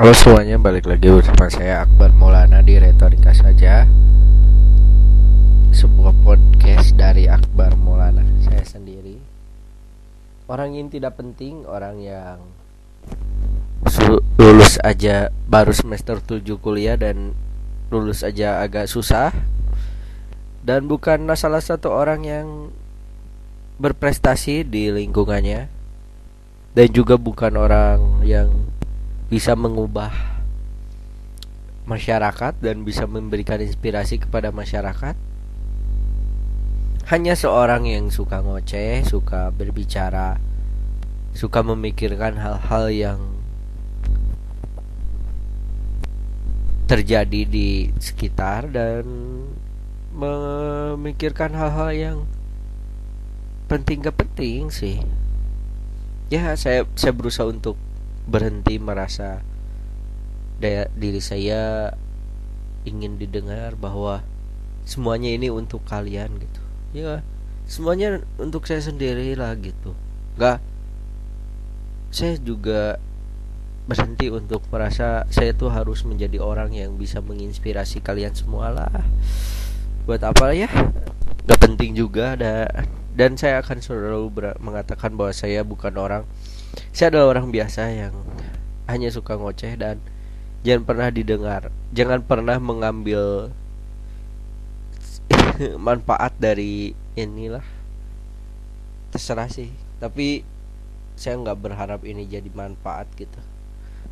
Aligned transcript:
Halo 0.00 0.16
semuanya, 0.16 0.56
balik 0.56 0.88
lagi 0.88 1.12
bersama 1.12 1.52
saya 1.52 1.84
Akbar 1.84 2.08
Maulana 2.16 2.64
di 2.64 2.72
Retorika 2.80 3.36
saja. 3.36 3.84
Sebuah 5.76 6.16
podcast 6.24 6.96
dari 6.96 7.28
Akbar 7.28 7.76
Maulana 7.76 8.24
Saya 8.40 8.64
sendiri. 8.64 9.20
Orang 10.48 10.72
yang 10.72 10.88
tidak 10.88 11.20
penting, 11.20 11.68
orang 11.68 12.00
yang 12.00 12.40
Lulus 14.40 14.80
aja 14.80 15.28
baru 15.44 15.76
semester 15.76 16.16
7 16.16 16.48
kuliah 16.56 16.96
dan 16.96 17.36
lulus 17.92 18.24
aja 18.24 18.64
agak 18.64 18.88
susah. 18.88 19.36
Dan 20.64 20.88
bukan 20.88 21.28
salah 21.36 21.60
satu 21.60 21.92
orang 21.92 22.24
yang 22.24 22.72
berprestasi 23.76 24.64
di 24.64 24.88
lingkungannya. 24.96 25.68
Dan 26.72 26.88
juga 26.88 27.20
bukan 27.20 27.52
orang 27.60 28.24
yang 28.24 28.69
bisa 29.30 29.54
mengubah 29.54 30.10
masyarakat 31.86 32.58
dan 32.58 32.82
bisa 32.82 33.06
memberikan 33.06 33.62
inspirasi 33.62 34.18
kepada 34.18 34.50
masyarakat. 34.50 35.14
Hanya 37.06 37.34
seorang 37.38 37.86
yang 37.86 38.10
suka 38.10 38.42
ngoceh, 38.42 39.06
suka 39.06 39.54
berbicara, 39.54 40.38
suka 41.30 41.62
memikirkan 41.62 42.38
hal-hal 42.42 42.86
yang 42.90 43.20
terjadi 46.90 47.46
di 47.46 47.94
sekitar 48.02 48.66
dan 48.66 49.06
memikirkan 50.10 51.54
hal-hal 51.54 51.90
yang 51.94 52.18
penting 53.70 54.02
gak 54.02 54.18
penting 54.18 54.74
sih. 54.74 54.98
Ya, 56.34 56.50
saya 56.58 56.82
saya 56.98 57.14
berusaha 57.14 57.46
untuk 57.46 57.78
berhenti 58.30 58.78
merasa 58.78 59.42
daya 60.62 60.86
diri 60.94 61.18
saya 61.18 61.90
ingin 62.86 63.18
didengar 63.18 63.74
bahwa 63.74 64.22
semuanya 64.86 65.34
ini 65.34 65.50
untuk 65.50 65.82
kalian 65.82 66.38
gitu. 66.38 66.62
Ya 66.94 67.26
semuanya 67.66 68.22
untuk 68.38 68.70
saya 68.70 68.78
sendiri 68.78 69.34
lah 69.34 69.58
gitu. 69.58 69.98
Nggak 70.38 70.62
saya 72.10 72.38
juga 72.38 73.02
berhenti 73.90 74.30
untuk 74.30 74.62
merasa 74.70 75.26
saya 75.34 75.50
tuh 75.50 75.74
harus 75.74 76.06
menjadi 76.06 76.38
orang 76.38 76.70
yang 76.70 76.94
bisa 76.94 77.18
menginspirasi 77.18 77.98
kalian 77.98 78.38
semua 78.38 78.70
lah. 78.70 78.94
Buat 80.06 80.22
apa 80.22 80.54
ya? 80.54 80.70
Nggak 81.50 81.60
penting 81.66 81.98
juga 81.98 82.38
ada 82.38 82.70
dan 83.10 83.34
saya 83.34 83.58
akan 83.58 83.82
selalu 83.82 84.30
mengatakan 84.62 85.18
bahwa 85.18 85.34
saya 85.34 85.66
bukan 85.66 85.94
orang 85.98 86.22
saya 86.90 87.14
adalah 87.14 87.38
orang 87.38 87.54
biasa 87.54 87.90
yang 87.90 88.14
hanya 88.90 89.08
suka 89.14 89.38
ngoceh 89.38 89.78
dan 89.78 90.02
jangan 90.66 90.82
pernah 90.84 91.08
didengar 91.08 91.70
jangan 91.90 92.22
pernah 92.22 92.58
mengambil 92.58 93.50
manfaat 95.86 96.34
dari 96.38 96.94
inilah. 97.14 97.64
Terserah 99.10 99.50
sih 99.50 99.70
tapi 100.00 100.46
saya 101.18 101.36
nggak 101.36 101.60
berharap 101.60 102.00
ini 102.06 102.24
jadi 102.24 102.48
manfaat 102.54 103.10
gitu. 103.18 103.36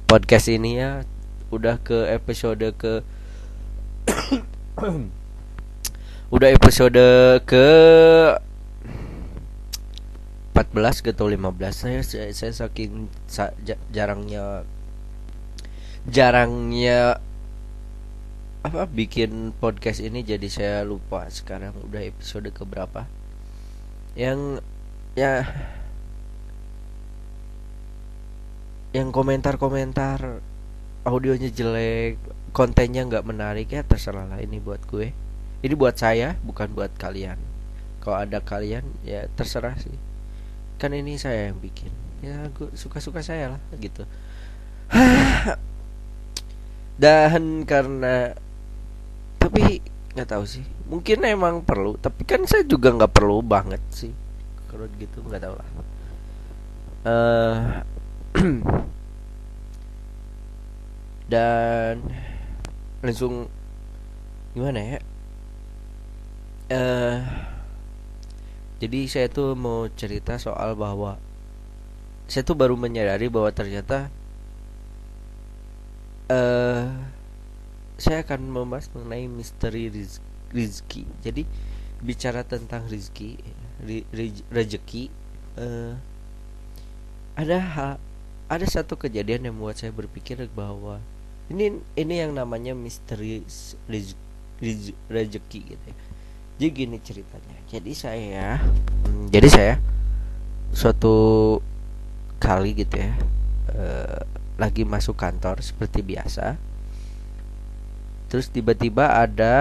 Podcast 0.04 0.50
ini 0.52 0.82
ya 0.82 1.04
udah 1.48 1.80
ke 1.80 2.12
episode 2.12 2.66
ke 2.76 3.00
udah 6.34 6.48
episode 6.52 7.00
ke 7.48 7.66
14 10.58 11.06
gitu 11.06 11.30
15 11.30 11.38
saya 11.70 12.02
saya, 12.02 12.34
saya 12.34 12.50
saking 12.50 13.06
sa, 13.30 13.54
jarangnya 13.94 14.66
jarangnya 16.10 17.22
apa 18.66 18.90
bikin 18.90 19.54
podcast 19.54 20.02
ini 20.02 20.26
jadi 20.26 20.48
saya 20.50 20.76
lupa 20.82 21.30
sekarang 21.30 21.78
udah 21.86 22.02
episode 22.02 22.50
ke 22.50 22.66
berapa 22.66 23.06
yang 24.18 24.58
ya 25.14 25.46
yang 28.90 29.14
komentar-komentar 29.14 30.42
audionya 31.06 31.54
jelek 31.54 32.18
kontennya 32.50 33.06
nggak 33.06 33.22
menarik 33.22 33.70
ya 33.70 33.86
terserah 33.86 34.26
lah 34.26 34.42
ini 34.42 34.58
buat 34.58 34.82
gue. 34.90 35.14
Ini 35.62 35.74
buat 35.78 35.94
saya 35.94 36.34
bukan 36.42 36.74
buat 36.74 36.90
kalian. 36.98 37.38
Kalau 38.02 38.18
ada 38.18 38.42
kalian 38.42 38.82
ya 39.06 39.30
terserah 39.38 39.78
sih 39.78 40.07
kan 40.78 40.94
ini 40.94 41.18
saya 41.18 41.50
yang 41.50 41.58
bikin. 41.58 41.90
Ya 42.22 42.46
gue 42.54 42.70
suka-suka 42.78 43.20
saya 43.20 43.58
lah 43.58 43.60
gitu. 43.82 44.06
Dan 47.02 47.66
karena 47.66 48.38
tapi 49.42 49.82
nggak 50.14 50.30
tahu 50.30 50.46
sih. 50.46 50.62
Mungkin 50.86 51.26
emang 51.26 51.66
perlu 51.66 51.98
tapi 51.98 52.22
kan 52.22 52.46
saya 52.46 52.62
juga 52.62 52.94
nggak 52.94 53.12
perlu 53.12 53.42
banget 53.42 53.82
sih. 53.90 54.14
Kalau 54.70 54.86
gitu 55.02 55.18
nggak 55.26 55.42
tahu 55.42 55.54
lah. 55.58 55.68
Uh, 57.06 57.58
dan 61.32 62.02
langsung 63.02 63.50
gimana 64.54 64.78
ya? 64.78 64.98
Eh 66.68 66.74
uh, 66.74 67.47
jadi 68.78 69.10
saya 69.10 69.26
tuh 69.26 69.58
mau 69.58 69.90
cerita 69.90 70.38
soal 70.38 70.78
bahwa 70.78 71.18
saya 72.30 72.46
tuh 72.46 72.54
baru 72.54 72.78
menyadari 72.78 73.26
bahwa 73.26 73.50
ternyata 73.50 74.06
uh, 76.30 76.86
saya 77.98 78.22
akan 78.22 78.46
membahas 78.46 78.86
mengenai 78.94 79.26
misteri 79.26 79.90
riz 79.90 80.22
rizki. 80.54 81.02
Jadi 81.26 81.42
bicara 81.98 82.46
tentang 82.46 82.86
rizki, 82.86 83.34
rezeki, 84.54 85.10
uh, 85.58 85.98
ada 87.34 87.58
hal, 87.58 87.92
ada 88.46 88.66
satu 88.70 88.94
kejadian 88.94 89.50
yang 89.50 89.54
membuat 89.58 89.82
saya 89.82 89.90
berpikir 89.90 90.38
bahwa 90.54 91.02
ini 91.50 91.82
ini 91.98 92.14
yang 92.22 92.30
namanya 92.30 92.78
misteri 92.78 93.42
rezeki 95.10 95.60
gitu 95.74 95.86
ya 95.90 95.96
jadi 96.58 96.74
gini 96.74 96.98
ceritanya. 96.98 97.54
Jadi 97.70 97.94
saya 97.94 98.58
hmm, 98.58 99.30
jadi 99.30 99.46
saya 99.46 99.74
suatu 100.74 101.56
kali 102.42 102.74
gitu 102.74 102.98
ya 102.98 103.14
uh, 103.78 104.18
lagi 104.58 104.82
masuk 104.82 105.14
kantor 105.14 105.62
seperti 105.62 106.02
biasa. 106.02 106.58
Terus 108.26 108.50
tiba-tiba 108.50 109.06
ada 109.22 109.54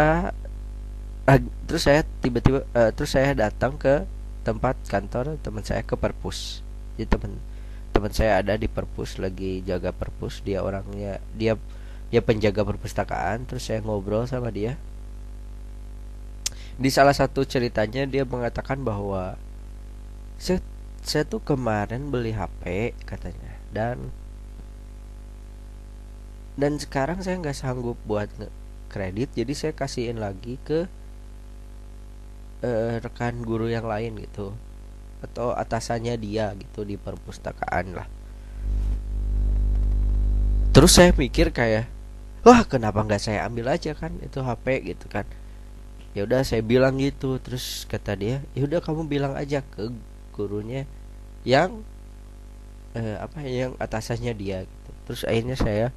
uh, 1.30 1.40
terus 1.70 1.86
saya 1.86 2.02
tiba-tiba 2.26 2.66
uh, 2.74 2.90
terus 2.90 3.14
saya 3.14 3.38
datang 3.38 3.78
ke 3.78 4.02
tempat 4.42 4.82
kantor 4.90 5.38
teman 5.46 5.62
saya 5.62 5.86
ke 5.86 5.94
perpus. 5.94 6.66
Jadi 6.98 7.14
teman 7.14 7.38
teman 7.94 8.10
saya 8.10 8.42
ada 8.42 8.58
di 8.58 8.66
perpus 8.66 9.22
lagi 9.22 9.62
jaga 9.62 9.94
perpus. 9.94 10.42
Dia 10.42 10.66
orangnya 10.66 11.22
dia 11.38 11.62
dia 12.10 12.26
penjaga 12.26 12.66
perpustakaan. 12.66 13.46
Terus 13.46 13.70
saya 13.70 13.86
ngobrol 13.86 14.26
sama 14.26 14.50
dia 14.50 14.82
di 16.78 16.90
salah 16.94 17.14
satu 17.14 17.42
ceritanya 17.42 18.06
dia 18.06 18.22
mengatakan 18.22 18.78
bahwa 18.86 19.34
saya, 20.38 20.62
saya 21.02 21.26
tuh 21.26 21.42
kemarin 21.42 22.14
beli 22.14 22.34
HP 22.34 22.94
katanya 23.06 23.58
dan 23.74 24.14
dan 26.58 26.78
sekarang 26.78 27.22
saya 27.26 27.42
nggak 27.42 27.58
sanggup 27.58 27.98
buat 28.06 28.30
kredit 28.94 29.34
jadi 29.34 29.54
saya 29.58 29.74
kasihin 29.74 30.22
lagi 30.22 30.62
ke 30.62 30.86
uh, 32.62 32.98
rekan 33.02 33.42
guru 33.46 33.70
yang 33.70 33.86
lain 33.86 34.18
gitu. 34.22 34.54
Atau 35.18 35.54
atasannya 35.54 36.14
dia 36.22 36.54
gitu 36.54 36.86
di 36.86 36.94
perpustakaan 36.94 37.98
lah. 37.98 38.08
Terus 40.74 40.94
saya 40.94 41.10
mikir 41.18 41.50
kayak 41.50 41.90
wah 42.46 42.62
kenapa 42.70 43.02
nggak 43.02 43.22
saya 43.22 43.50
ambil 43.50 43.74
aja 43.74 43.98
kan 43.98 44.14
itu 44.22 44.40
HP 44.46 44.94
gitu 44.94 45.10
kan 45.10 45.26
ya 46.18 46.26
udah 46.26 46.42
saya 46.42 46.66
bilang 46.66 46.98
gitu. 46.98 47.38
Terus 47.38 47.86
kata 47.86 48.18
dia 48.18 48.42
ya 48.58 48.66
udah 48.66 48.82
kamu 48.82 49.06
bilang 49.06 49.38
aja 49.38 49.62
ke 49.62 49.94
gurunya 50.34 50.90
yang 51.46 51.86
eh, 52.98 53.18
apa 53.22 53.46
yang 53.46 53.78
atasannya 53.78 54.34
dia 54.34 54.66
gitu. 54.66 54.92
Terus 55.06 55.22
akhirnya 55.30 55.54
saya 55.54 55.88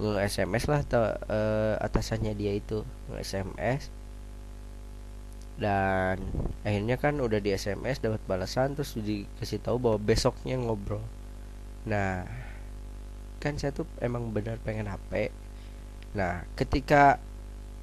nge 0.00 0.16
SMS 0.32 0.64
lah 0.64 0.80
atau 0.80 1.02
eh, 1.12 1.74
atasannya 1.76 2.32
dia 2.32 2.56
itu 2.56 2.80
nge 3.12 3.20
SMS 3.20 3.82
dan 5.60 6.16
akhirnya 6.64 6.96
kan 6.96 7.20
udah 7.20 7.36
di 7.36 7.52
SMS 7.52 8.00
dapat 8.00 8.24
balasan 8.24 8.72
terus 8.72 8.96
dikasih 8.96 9.60
tahu 9.60 9.76
bahwa 9.76 10.00
besoknya 10.00 10.56
ngobrol. 10.56 11.04
Nah 11.84 12.24
kan 13.40 13.56
saya 13.56 13.72
tuh 13.72 13.88
emang 14.04 14.30
benar 14.30 14.60
pengen 14.60 14.86
HP 14.86 15.32
nah 16.12 16.44
ketika 16.54 17.16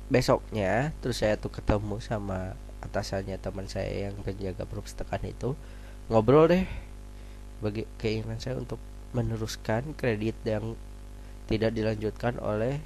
besoknya 0.07 0.95
terus 1.03 1.19
saya 1.19 1.35
tuh 1.35 1.51
ketemu 1.51 1.99
sama 1.99 2.55
atasannya 2.79 3.35
teman 3.41 3.67
saya 3.67 4.07
yang 4.07 4.15
penjaga 4.23 4.63
perpustakaan 4.63 5.27
itu 5.27 5.57
ngobrol 6.07 6.47
deh 6.47 6.63
bagi 7.59 7.83
keinginan 7.99 8.39
saya 8.39 8.55
untuk 8.55 8.79
meneruskan 9.11 9.97
kredit 9.97 10.37
yang 10.45 10.77
tidak 11.47 11.73
dilanjutkan 11.73 12.37
oleh 12.43 12.79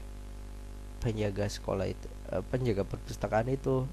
penjaga 1.01 1.49
sekolah 1.49 1.89
itu 1.89 2.07
uh, 2.29 2.45
penjaga 2.45 2.85
perpustakaan 2.85 3.49
itu. 3.49 3.89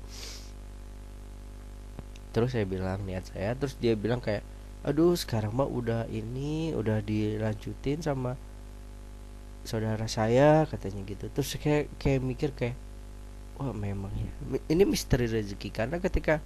Terus 2.30 2.52
saya 2.52 2.68
bilang 2.68 3.02
niat 3.08 3.32
saya 3.32 3.56
terus 3.56 3.74
dia 3.80 3.96
bilang 3.96 4.20
kayak 4.20 4.44
aduh 4.84 5.16
sekarang 5.16 5.56
mah 5.56 5.66
udah 5.66 6.06
ini 6.12 6.76
udah 6.76 7.02
dilanjutin 7.02 8.04
sama 8.04 8.36
saudara 9.64 10.04
saya 10.06 10.68
katanya 10.68 11.02
gitu. 11.08 11.26
Terus 11.32 11.56
kayak 11.58 11.88
kayak 11.96 12.20
mikir 12.20 12.50
kayak 12.52 12.76
wah 13.58 13.74
memang. 13.74 14.10
Ya 14.14 14.30
ini 14.70 14.82
misteri 14.88 15.26
rezeki 15.26 15.68
karena 15.74 15.98
ketika 15.98 16.40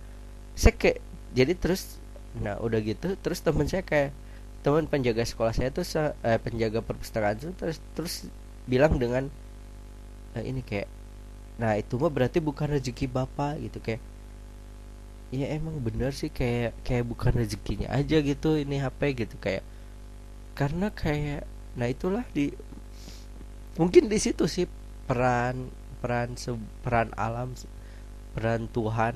saya 0.57 0.75
kayak 0.77 0.99
jadi 1.33 1.53
terus 1.57 2.03
nah 2.33 2.57
udah 2.61 2.81
gitu 2.81 3.13
terus 3.21 3.45
teman 3.45 3.69
saya 3.69 3.85
kayak 3.85 4.17
teman 4.65 4.89
penjaga 4.89 5.25
sekolah 5.27 5.53
saya 5.53 5.69
tuh 5.69 5.85
eh, 6.25 6.41
penjaga 6.41 6.81
perpustakaan 6.81 7.37
itu 7.37 7.53
terus 7.53 7.79
terus 7.93 8.15
bilang 8.65 8.97
dengan 8.97 9.29
nah 10.33 10.41
ini 10.41 10.65
kayak 10.65 10.89
nah 11.61 11.77
itu 11.77 12.01
mah 12.01 12.09
berarti 12.09 12.41
bukan 12.41 12.73
rezeki 12.73 13.05
bapak 13.05 13.61
gitu 13.61 13.79
kayak 13.85 14.01
ya 15.33 15.49
emang 15.53 15.81
bener 15.81 16.13
sih 16.13 16.33
kayak 16.33 16.77
kayak 16.85 17.05
bukan 17.09 17.33
rezekinya 17.37 17.89
aja 17.93 18.21
gitu 18.21 18.57
ini 18.57 18.81
HP 18.81 19.17
gitu 19.25 19.37
kayak 19.41 19.65
karena 20.53 20.93
kayak 20.93 21.49
nah 21.77 21.89
itulah 21.89 22.25
di 22.37 22.53
mungkin 23.81 24.13
di 24.13 24.19
situ 24.21 24.45
sih 24.45 24.69
peran 25.09 25.73
peran 26.03 26.35
peran 26.83 27.15
alam 27.15 27.55
peran 28.35 28.67
Tuhan 28.67 29.15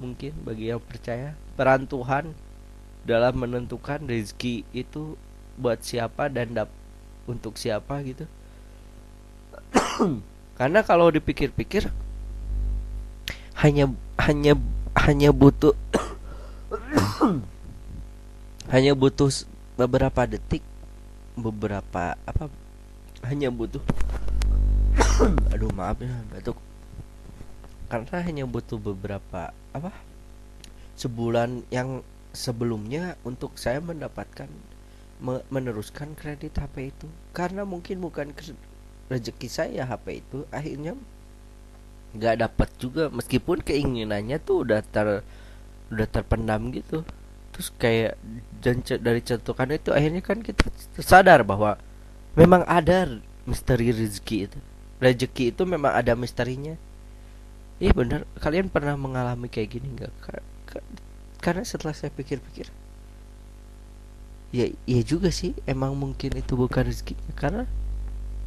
mungkin 0.00 0.32
bagi 0.40 0.72
yang 0.72 0.80
percaya. 0.80 1.36
Peran 1.60 1.84
Tuhan 1.84 2.32
dalam 3.04 3.36
menentukan 3.36 4.00
rezeki 4.08 4.64
itu 4.72 5.20
buat 5.60 5.84
siapa 5.84 6.32
dan 6.32 6.56
dap 6.56 6.72
untuk 7.28 7.60
siapa 7.60 8.00
gitu. 8.00 8.24
Karena 10.58 10.80
kalau 10.80 11.12
dipikir-pikir 11.12 11.92
hanya 13.60 13.88
hanya 14.20 14.52
hanya 14.96 15.30
butuh 15.32 15.72
hanya 18.72 18.92
butuh 18.92 19.32
beberapa 19.76 20.28
detik 20.28 20.64
beberapa 21.36 22.16
apa 22.24 22.48
hanya 23.24 23.52
butuh 23.52 23.80
aduh 25.52 25.72
maaf 25.72 25.96
ya 26.04 26.12
batuk. 26.28 26.58
Karena 27.88 28.16
hanya 28.20 28.44
butuh 28.44 28.76
beberapa 28.76 29.54
apa 29.72 29.90
sebulan 30.98 31.64
yang 31.72 32.04
sebelumnya 32.36 33.16
untuk 33.24 33.56
saya 33.56 33.80
mendapatkan 33.80 34.48
me 35.24 35.40
meneruskan 35.48 36.12
kredit 36.12 36.60
HP 36.60 36.92
itu. 36.92 37.08
Karena 37.32 37.64
mungkin 37.64 38.04
bukan 38.04 38.36
rezeki 39.08 39.48
saya 39.48 39.88
HP 39.88 40.20
itu 40.20 40.44
akhirnya 40.52 40.92
nggak 42.12 42.36
dapat 42.44 42.68
juga. 42.76 43.08
Meskipun 43.08 43.64
keinginannya 43.64 44.36
tuh 44.42 44.68
udah 44.68 44.84
ter 44.84 45.24
udah 45.88 46.06
terpendam 46.12 46.68
gitu. 46.76 47.00
Terus 47.56 47.72
kayak 47.80 48.20
dan 48.60 48.84
dari 48.84 49.24
catukan 49.24 49.72
itu 49.72 49.96
akhirnya 49.96 50.20
kan 50.20 50.44
kita 50.44 50.68
sadar 51.00 51.40
bahwa 51.40 51.80
memang 52.36 52.68
ada 52.68 53.16
misteri 53.48 53.96
rezeki 53.96 54.38
itu 54.52 54.60
rezeki 55.00 55.52
itu 55.52 55.62
memang 55.68 55.92
ada 55.92 56.16
misterinya. 56.16 56.74
Iya 57.76 57.92
benar. 57.92 58.24
Kalian 58.40 58.72
pernah 58.72 58.96
mengalami 58.96 59.52
kayak 59.52 59.68
gini 59.76 59.88
nggak? 59.92 60.12
Karena 61.40 61.62
setelah 61.62 61.92
saya 61.92 62.08
pikir-pikir. 62.12 62.72
Ya 64.54 64.72
iya 64.88 65.02
juga 65.04 65.28
sih. 65.28 65.52
Emang 65.68 65.92
mungkin 65.92 66.32
itu 66.40 66.56
bukan 66.56 66.88
rezekinya. 66.88 67.32
Karena 67.36 67.64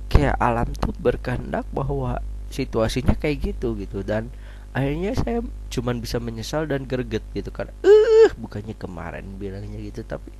kayak 0.09 0.35
alam 0.41 0.73
tuh 0.73 0.93
berkehendak 0.97 1.69
bahwa 1.69 2.25
situasinya 2.49 3.13
kayak 3.13 3.53
gitu 3.53 3.77
gitu. 3.77 4.01
Dan 4.01 4.33
akhirnya 4.73 5.13
saya 5.13 5.45
cuman 5.69 6.01
bisa 6.01 6.17
menyesal 6.17 6.65
dan 6.65 6.89
greget 6.89 7.21
gitu 7.37 7.53
kan. 7.53 7.69
Eh 7.85 7.89
uh, 8.25 8.29
bukannya 8.41 8.73
kemarin 8.73 9.37
bilangnya 9.37 9.77
gitu 9.77 10.01
tapi 10.05 10.33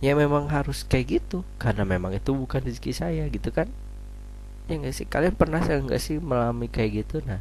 ya 0.00 0.16
memang 0.16 0.48
harus 0.48 0.88
kayak 0.88 1.20
gitu. 1.20 1.44
Karena 1.60 1.84
memang 1.84 2.16
itu 2.16 2.32
bukan 2.32 2.64
rezeki 2.64 2.92
saya 2.96 3.28
gitu 3.28 3.52
kan 3.52 3.68
ya 4.68 4.74
enggak 4.80 4.94
sih? 4.96 5.06
Kalian 5.08 5.34
pernah 5.36 5.60
saya 5.60 5.80
enggak 5.80 6.00
sih 6.00 6.16
melami 6.20 6.66
kayak 6.70 7.04
gitu? 7.04 7.20
Nah 7.24 7.40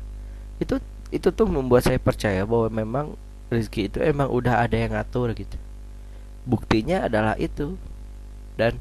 itu 0.60 0.80
itu 1.14 1.28
tuh 1.30 1.46
membuat 1.46 1.86
saya 1.86 2.02
percaya 2.02 2.44
bahwa 2.44 2.68
memang 2.74 3.06
rezeki 3.54 3.82
itu 3.92 3.98
emang 4.02 4.34
udah 4.34 4.66
ada 4.66 4.76
yang 4.76 4.98
ngatur 4.98 5.32
gitu. 5.38 5.58
Buktinya 6.44 7.08
adalah 7.08 7.38
itu. 7.38 7.78
Dan 8.58 8.78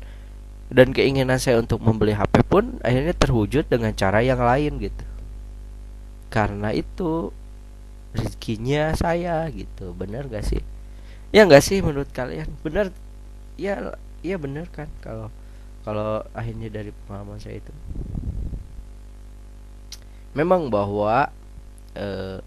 dan 0.73 0.97
keinginan 0.97 1.37
saya 1.37 1.61
untuk 1.61 1.85
membeli 1.85 2.17
HP 2.17 2.49
pun 2.49 2.81
akhirnya 2.81 3.13
terwujud 3.13 3.69
dengan 3.69 3.93
cara 3.93 4.25
yang 4.25 4.41
lain 4.41 4.81
gitu. 4.81 5.05
Karena 6.33 6.73
itu 6.73 7.29
rezekinya 8.17 8.97
saya 8.97 9.45
gitu. 9.53 9.93
Bener 9.93 10.29
gak 10.33 10.49
sih? 10.49 10.65
Ya 11.33 11.45
gak 11.45 11.65
sih 11.65 11.85
menurut 11.85 12.09
kalian? 12.13 12.49
Bener 12.65 12.93
ya 13.61 13.97
ya 14.25 14.37
bener 14.41 14.65
kan 14.73 14.89
kalau 15.05 15.29
kalau 15.83 16.25
akhirnya 16.33 16.73
dari 16.73 16.95
pengalaman 17.05 17.37
saya 17.43 17.59
itu 17.59 17.73
memang 20.33 20.73
bahwa 20.73 21.29
uh, 21.97 22.39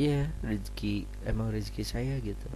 ya 0.00 0.28
rezeki 0.42 1.08
emang 1.24 1.54
rezeki 1.54 1.82
saya 1.86 2.14
gitu 2.20 2.48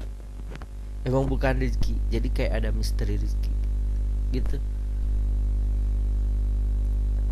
emang 1.06 1.24
bukan 1.30 1.62
rezeki 1.62 1.96
jadi 2.12 2.28
kayak 2.34 2.52
ada 2.64 2.70
misteri 2.74 3.16
rezeki 3.16 3.54
gitu 4.34 4.56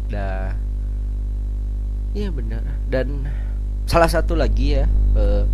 dah 0.06 0.54
Iya 2.16 2.32
benar. 2.32 2.64
Dan 2.88 3.28
salah 3.84 4.08
satu 4.08 4.32
lagi 4.32 4.80
ya 4.80 4.88
uh, 5.12 5.44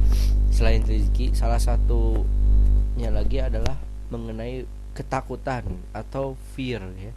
selain 0.55 0.87
rezeki, 0.87 1.35
salah 1.35 1.59
satunya 1.59 3.11
lagi 3.11 3.43
adalah 3.43 3.75
mengenai 4.15 4.63
ketakutan 4.95 5.67
atau 5.91 6.39
fear 6.55 6.87
ya. 7.03 7.11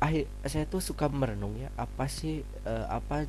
Akhir 0.00 0.24
saya 0.48 0.64
tuh 0.64 0.80
suka 0.80 1.12
merenung 1.12 1.60
ya 1.60 1.68
apa 1.76 2.08
sih 2.08 2.40
uh, 2.64 2.88
apa 2.88 3.28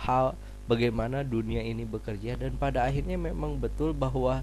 hal 0.00 0.32
bagaimana 0.64 1.20
dunia 1.20 1.60
ini 1.60 1.84
bekerja. 1.84 2.40
Dan 2.40 2.56
pada 2.56 2.88
akhirnya 2.88 3.20
memang 3.20 3.60
betul 3.60 3.92
bahwa 3.92 4.40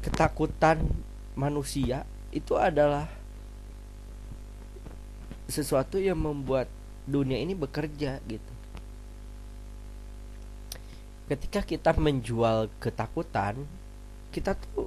ketakutan 0.00 0.80
manusia 1.36 2.08
itu 2.32 2.56
adalah 2.56 3.06
sesuatu 5.50 6.00
yang 6.00 6.16
membuat 6.16 6.70
dunia 7.04 7.36
ini 7.36 7.52
bekerja 7.52 8.22
gitu. 8.24 8.52
Ketika 11.28 11.60
kita 11.62 11.94
menjual 11.94 12.72
ketakutan 12.80 13.68
kita 14.30 14.54
tuh 14.54 14.86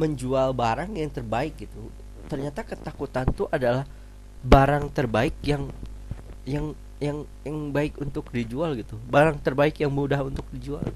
menjual 0.00 0.56
barang 0.56 0.96
yang 0.96 1.12
terbaik 1.12 1.56
gitu. 1.60 1.92
Ternyata 2.26 2.64
ketakutan 2.64 3.28
tuh 3.36 3.46
adalah 3.52 3.84
barang 4.42 4.90
terbaik 4.90 5.38
yang 5.46 5.70
yang 6.42 6.74
yang 6.98 7.26
yang 7.46 7.58
baik 7.70 7.98
untuk 7.98 8.30
dijual 8.30 8.74
gitu. 8.78 8.98
Barang 9.10 9.38
terbaik 9.38 9.78
yang 9.78 9.90
mudah 9.90 10.22
untuk 10.22 10.46
dijual. 10.50 10.86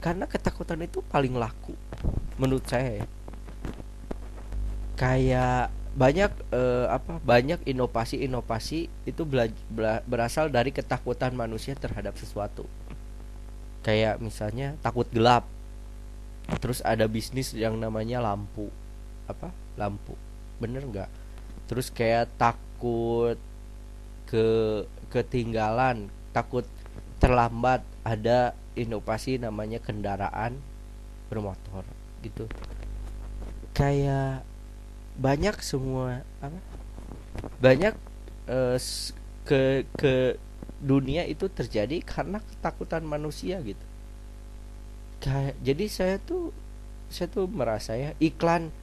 Karena 0.00 0.24
ketakutan 0.24 0.80
itu 0.80 1.04
paling 1.04 1.36
laku 1.36 1.76
menurut 2.40 2.64
saya 2.64 3.04
ya. 3.04 3.06
Kayak 4.96 5.72
banyak 5.90 6.32
uh, 6.54 6.86
apa 6.88 7.18
banyak 7.20 7.66
inovasi-inovasi 7.66 8.88
itu 9.04 9.22
bela, 9.26 9.50
bela, 9.68 10.00
berasal 10.06 10.48
dari 10.48 10.72
ketakutan 10.72 11.36
manusia 11.36 11.76
terhadap 11.76 12.16
sesuatu. 12.16 12.64
Kayak 13.84 14.20
misalnya 14.20 14.76
takut 14.80 15.08
gelap 15.12 15.48
terus 16.58 16.82
ada 16.82 17.06
bisnis 17.06 17.52
yang 17.52 17.76
namanya 17.76 18.24
lampu 18.24 18.72
apa 19.28 19.52
lampu. 19.76 20.16
Bener 20.60 20.84
nggak 20.84 21.19
terus 21.70 21.94
kayak 21.94 22.26
takut 22.34 23.38
ke 24.26 24.46
ketinggalan 25.06 26.10
takut 26.34 26.66
terlambat 27.22 27.86
ada 28.02 28.58
inovasi 28.74 29.38
namanya 29.38 29.78
kendaraan 29.78 30.58
bermotor 31.30 31.86
gitu. 32.26 32.50
Kayak 33.70 34.42
banyak 35.14 35.54
semua 35.62 36.26
apa? 36.42 36.58
Banyak 37.62 37.94
uh, 38.50 38.76
ke 39.46 39.86
ke 39.94 40.14
dunia 40.80 41.28
itu 41.28 41.46
terjadi 41.46 42.02
karena 42.02 42.42
ketakutan 42.42 43.06
manusia 43.06 43.62
gitu. 43.62 43.86
Kayak 45.22 45.54
jadi 45.62 45.84
saya 45.86 46.16
tuh 46.18 46.50
saya 47.12 47.30
tuh 47.30 47.46
merasa 47.46 47.94
ya 47.94 48.16
iklan 48.18 48.74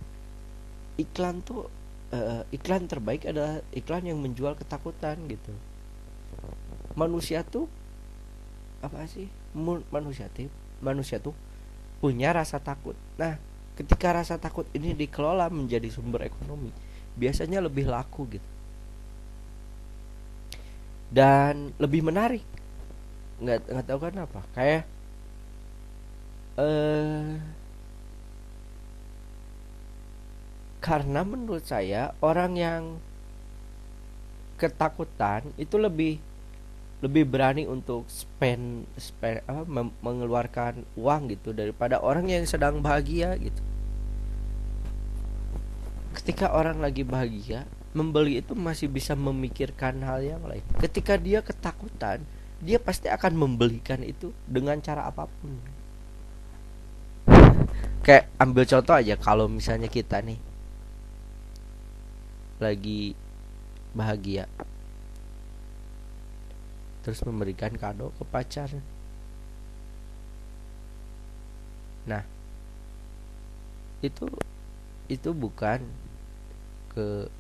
iklan 1.00 1.42
tuh 1.42 1.72
uh, 2.14 2.44
iklan 2.54 2.88
terbaik 2.88 3.28
adalah 3.28 3.60
iklan 3.76 4.08
yang 4.08 4.20
menjual 4.20 4.56
ketakutan 4.56 5.20
gitu. 5.28 5.54
Manusia 6.98 7.44
tuh 7.46 7.70
apa 8.82 9.06
sih? 9.10 9.28
Manusia 9.92 10.30
tuh 10.32 10.50
manusia 10.80 11.18
tuh 11.18 11.34
punya 11.98 12.32
rasa 12.34 12.62
takut. 12.62 12.96
Nah 13.18 13.42
ketika 13.78 14.14
rasa 14.14 14.38
takut 14.42 14.66
ini 14.74 14.94
dikelola 14.94 15.50
menjadi 15.54 15.90
sumber 15.90 16.26
ekonomi 16.26 16.74
biasanya 17.18 17.62
lebih 17.62 17.90
laku 17.90 18.30
gitu. 18.38 18.50
Dan 21.08 21.74
lebih 21.82 22.04
menarik. 22.06 22.44
Nggak 23.42 23.70
nggak 23.70 23.86
tahu 23.86 24.00
kenapa. 24.02 24.40
Kayak 24.54 24.84
eh 26.58 27.57
karena 30.78 31.26
menurut 31.26 31.66
saya 31.66 32.14
orang 32.22 32.54
yang 32.58 32.84
ketakutan 34.58 35.46
itu 35.58 35.78
lebih 35.78 36.22
lebih 36.98 37.30
berani 37.30 37.70
untuk 37.70 38.10
spend 38.10 38.90
spend 38.98 39.46
apa, 39.46 39.62
mengeluarkan 40.02 40.82
uang 40.98 41.30
gitu 41.30 41.54
daripada 41.54 42.02
orang 42.02 42.26
yang 42.26 42.42
sedang 42.50 42.82
bahagia 42.82 43.38
gitu. 43.38 43.62
Ketika 46.18 46.50
orang 46.50 46.82
lagi 46.82 47.06
bahagia 47.06 47.70
membeli 47.94 48.42
itu 48.42 48.58
masih 48.58 48.90
bisa 48.90 49.14
memikirkan 49.14 50.02
hal 50.02 50.26
yang 50.26 50.42
lain. 50.42 50.66
Ketika 50.82 51.22
dia 51.22 51.46
ketakutan 51.46 52.26
dia 52.58 52.82
pasti 52.82 53.06
akan 53.06 53.38
membelikan 53.38 54.02
itu 54.02 54.34
dengan 54.50 54.82
cara 54.82 55.06
apa 55.06 55.30
pun. 55.30 55.54
Kayak 58.02 58.26
ambil 58.42 58.66
contoh 58.66 58.96
aja 58.98 59.14
kalau 59.22 59.46
misalnya 59.46 59.86
kita 59.86 60.18
nih 60.26 60.47
lagi 62.58 63.14
bahagia. 63.94 64.50
Terus 67.06 67.24
memberikan 67.24 67.74
kado 67.78 68.12
ke 68.18 68.24
pacar. 68.28 68.70
Nah 72.08 72.24
itu 74.06 74.30
itu 75.10 75.30
bukan 75.34 75.82
ke 76.94 77.32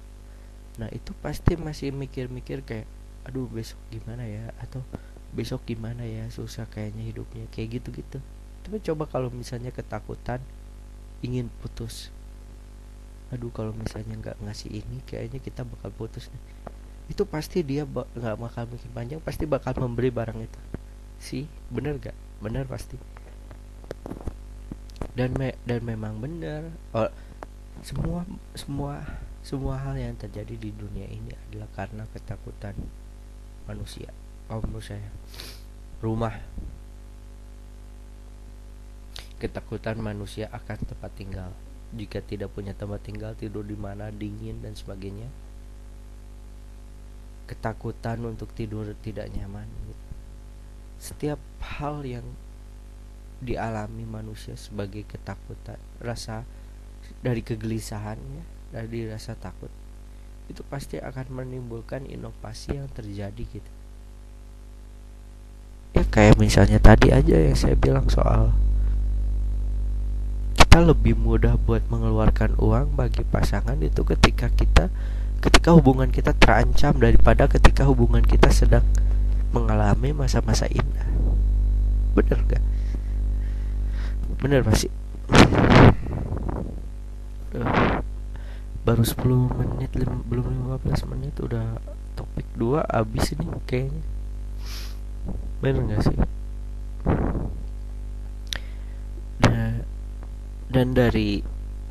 nah 0.78 0.90
itu 0.94 1.10
pasti 1.22 1.58
masih 1.58 1.90
mikir-mikir 1.94 2.62
kayak 2.62 2.88
aduh 3.28 3.50
besok 3.50 3.82
gimana 3.92 4.24
ya? 4.24 4.54
Atau 4.62 4.82
besok 5.36 5.66
gimana 5.68 6.08
ya? 6.08 6.30
Susah 6.32 6.70
kayaknya 6.70 7.04
hidupnya. 7.12 7.46
Kayak 7.52 7.82
gitu-gitu. 7.82 8.24
Tapi 8.64 8.78
coba 8.84 9.08
kalau 9.08 9.32
misalnya 9.32 9.72
ketakutan 9.74 10.40
ingin 11.24 11.50
putus 11.60 12.14
aduh 13.28 13.52
kalau 13.52 13.76
misalnya 13.76 14.16
nggak 14.16 14.38
ngasih 14.40 14.72
ini 14.72 15.04
kayaknya 15.04 15.44
kita 15.44 15.68
bakal 15.68 15.92
putus 15.92 16.32
nih. 16.32 16.44
Itu 17.12 17.28
pasti 17.28 17.64
dia 17.64 17.84
nggak 17.84 18.38
bakal 18.40 18.68
mikir 18.72 18.92
panjang 18.92 19.20
pasti 19.20 19.44
bakal 19.44 19.76
memberi 19.76 20.12
barang 20.12 20.40
itu. 20.40 20.60
Sih 21.20 21.46
bener 21.68 22.00
gak 22.00 22.16
bener 22.40 22.64
pasti. 22.70 22.96
Dan 25.18 25.36
me 25.36 25.58
dan 25.68 25.84
memang 25.84 26.22
bener. 26.24 26.72
Oh, 26.96 27.10
semua 27.84 28.24
semua 28.56 29.04
semua 29.44 29.76
hal 29.80 29.96
yang 29.96 30.16
terjadi 30.16 30.56
di 30.56 30.72
dunia 30.76 31.08
ini 31.08 31.32
adalah 31.48 31.68
karena 31.76 32.04
ketakutan 32.12 32.76
manusia. 33.68 34.12
Oh 34.48 34.64
menurut 34.64 34.88
saya? 34.88 35.10
Rumah. 36.00 36.36
Ketakutan 39.38 40.00
manusia 40.00 40.50
akan 40.50 40.78
tempat 40.88 41.12
tinggal 41.14 41.52
jika 41.96 42.20
tidak 42.20 42.52
punya 42.52 42.76
tempat 42.76 43.00
tinggal 43.04 43.32
tidur 43.38 43.64
di 43.64 43.78
mana 43.80 44.12
dingin 44.12 44.60
dan 44.60 44.76
sebagainya 44.76 45.32
ketakutan 47.48 48.20
untuk 48.28 48.52
tidur 48.52 48.92
tidak 49.00 49.32
nyaman. 49.32 49.66
Setiap 51.00 51.40
hal 51.64 52.04
yang 52.04 52.28
dialami 53.40 54.04
manusia 54.04 54.60
sebagai 54.60 55.08
ketakutan 55.08 55.80
rasa 56.04 56.44
dari 57.24 57.40
kegelisahannya 57.46 58.44
dari 58.74 59.08
rasa 59.08 59.38
takut 59.38 59.72
itu 60.48 60.64
pasti 60.68 60.98
akan 61.00 61.44
menimbulkan 61.44 62.08
inovasi 62.08 62.76
yang 62.76 62.90
terjadi 62.92 63.44
gitu. 63.48 63.72
Ya 65.96 66.04
kayak 66.08 66.36
misalnya 66.40 66.80
tadi 66.80 67.12
aja 67.12 67.36
yang 67.36 67.56
saya 67.56 67.76
bilang 67.76 68.08
soal 68.12 68.52
kita 70.68 70.84
lebih 70.84 71.16
mudah 71.16 71.56
buat 71.56 71.80
mengeluarkan 71.88 72.60
uang 72.60 73.00
bagi 73.00 73.24
pasangan 73.24 73.80
itu 73.80 74.04
ketika 74.04 74.52
kita 74.52 74.92
ketika 75.40 75.72
hubungan 75.72 76.12
kita 76.12 76.36
terancam 76.36 77.00
daripada 77.00 77.48
ketika 77.48 77.88
hubungan 77.88 78.20
kita 78.20 78.52
sedang 78.52 78.84
mengalami 79.56 80.12
masa-masa 80.12 80.68
indah. 80.68 81.08
Bener 82.12 82.44
gak 82.52 82.60
bener 84.44 84.60
pasti 84.68 84.92
baru 88.84 89.02
10 89.08 89.24
menit 89.56 89.92
lim, 89.96 90.20
belum 90.28 90.68
15 90.84 91.16
menit 91.16 91.34
udah 91.40 91.80
topik 92.20 92.46
2 92.60 92.84
abis 92.84 93.40
ini 93.40 93.48
kayaknya. 93.64 94.04
Bener 95.64 95.80
gak 95.96 96.12
sih 96.12 96.18
dan 100.78 100.94
dari 100.94 101.42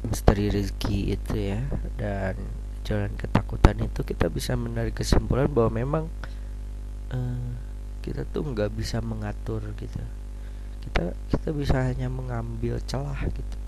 misteri 0.07 0.47
rezeki 0.47 1.19
itu 1.19 1.35
ya 1.35 1.59
dan 1.99 2.39
jalan 2.87 3.11
ketakutan 3.19 3.83
itu 3.83 4.07
kita 4.07 4.31
bisa 4.31 4.55
menarik 4.55 4.95
kesimpulan 4.95 5.51
bahwa 5.51 5.75
memang 5.75 6.05
uh, 7.11 7.51
kita 8.07 8.23
tuh 8.31 8.47
nggak 8.47 8.71
bisa 8.79 9.03
mengatur 9.03 9.59
gitu. 9.75 9.99
Kita 10.87 11.19
kita 11.35 11.51
bisa 11.51 11.83
hanya 11.83 12.07
mengambil 12.07 12.79
celah 12.87 13.27
gitu. 13.27 13.59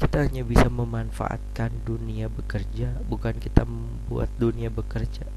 Kita 0.00 0.24
hanya 0.24 0.40
bisa 0.40 0.72
memanfaatkan 0.72 1.84
dunia 1.84 2.32
bekerja 2.32 3.04
bukan 3.04 3.36
kita 3.36 3.68
membuat 3.68 4.32
dunia 4.40 4.72
bekerja. 4.72 5.28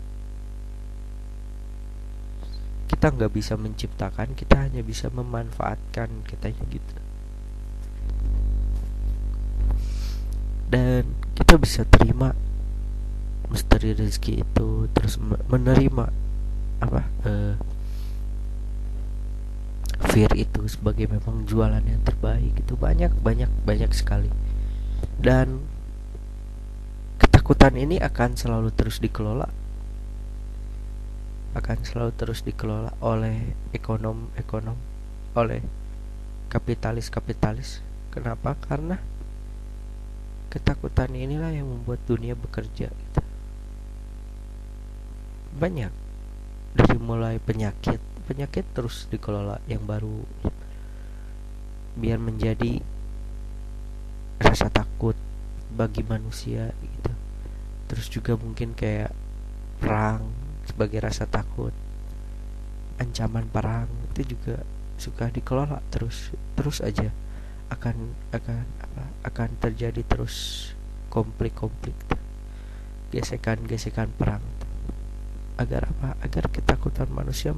Kita 2.87 3.11
nggak 3.11 3.35
bisa 3.35 3.59
menciptakan 3.59 4.39
kita 4.39 4.55
hanya 4.71 4.79
bisa 4.87 5.11
memanfaatkan 5.11 6.23
kitanya 6.23 6.63
gitu 6.71 7.06
dan 10.67 11.07
kita 11.35 11.55
bisa 11.55 11.87
terima 11.87 12.35
misteri 13.47 13.95
rezeki 13.95 14.43
itu 14.43 14.91
terus 14.91 15.15
menerima 15.47 16.11
apa 16.83 17.01
uh, 17.23 17.55
fear 20.11 20.29
itu 20.35 20.67
sebagai 20.67 21.07
memang 21.07 21.47
jualan 21.47 21.81
yang 21.81 22.03
terbaik 22.03 22.53
itu 22.53 22.75
banyak 22.75 23.09
banyak 23.23 23.49
banyak 23.63 23.91
sekali. 23.95 24.29
Dan 25.17 25.63
ketakutan 27.17 27.79
ini 27.79 27.97
akan 27.97 28.35
selalu 28.35 28.69
terus 28.75 28.99
dikelola 28.99 29.49
akan 31.57 31.77
selalu 31.81 32.11
terus 32.13 32.45
dikelola 32.45 32.93
oleh 33.01 33.55
ekonom 33.73 34.29
ekonom 34.37 34.77
oleh 35.33 35.65
kapitalis 36.53 37.09
kapitalis 37.09 37.81
kenapa? 38.13 38.53
Karena 38.61 39.01
ketakutan 40.47 41.11
inilah 41.11 41.51
yang 41.51 41.67
membuat 41.67 41.99
dunia 42.07 42.33
bekerja 42.33 42.87
gitu. 42.89 43.21
banyak. 45.57 45.89
Dari 46.77 46.97
mulai 47.01 47.41
penyakit 47.41 47.97
penyakit 48.27 48.67
terus 48.75 49.07
dikelola 49.07 49.63
yang 49.71 49.87
baru 49.87 50.21
biar 51.97 52.19
menjadi 52.21 52.83
rasa 54.37 54.69
takut 54.69 55.17
bagi 55.73 56.05
manusia 56.05 56.69
gitu. 56.77 57.11
Terus 57.89 58.07
juga 58.11 58.37
mungkin 58.37 58.77
kayak 58.77 59.09
perang 59.81 60.21
sebagai 60.69 61.01
rasa 61.01 61.25
takut. 61.25 61.73
Ancaman 63.01 63.49
perang 63.49 63.89
itu 64.13 64.37
juga 64.37 64.61
suka 64.97 65.29
dikelola 65.29 65.81
terus 65.93 66.33
terus 66.57 66.81
aja 66.81 67.13
akan 67.67 68.15
akan 68.31 68.63
apa 68.79 69.03
akan 69.27 69.49
terjadi 69.59 70.01
terus 70.07 70.69
konflik-konflik 71.11 71.95
gesekan-gesekan 73.11 74.11
perang 74.15 74.43
agar 75.57 75.89
apa? 75.89 76.15
Agar 76.21 76.47
ketakutan 76.53 77.09
manusia 77.09 77.51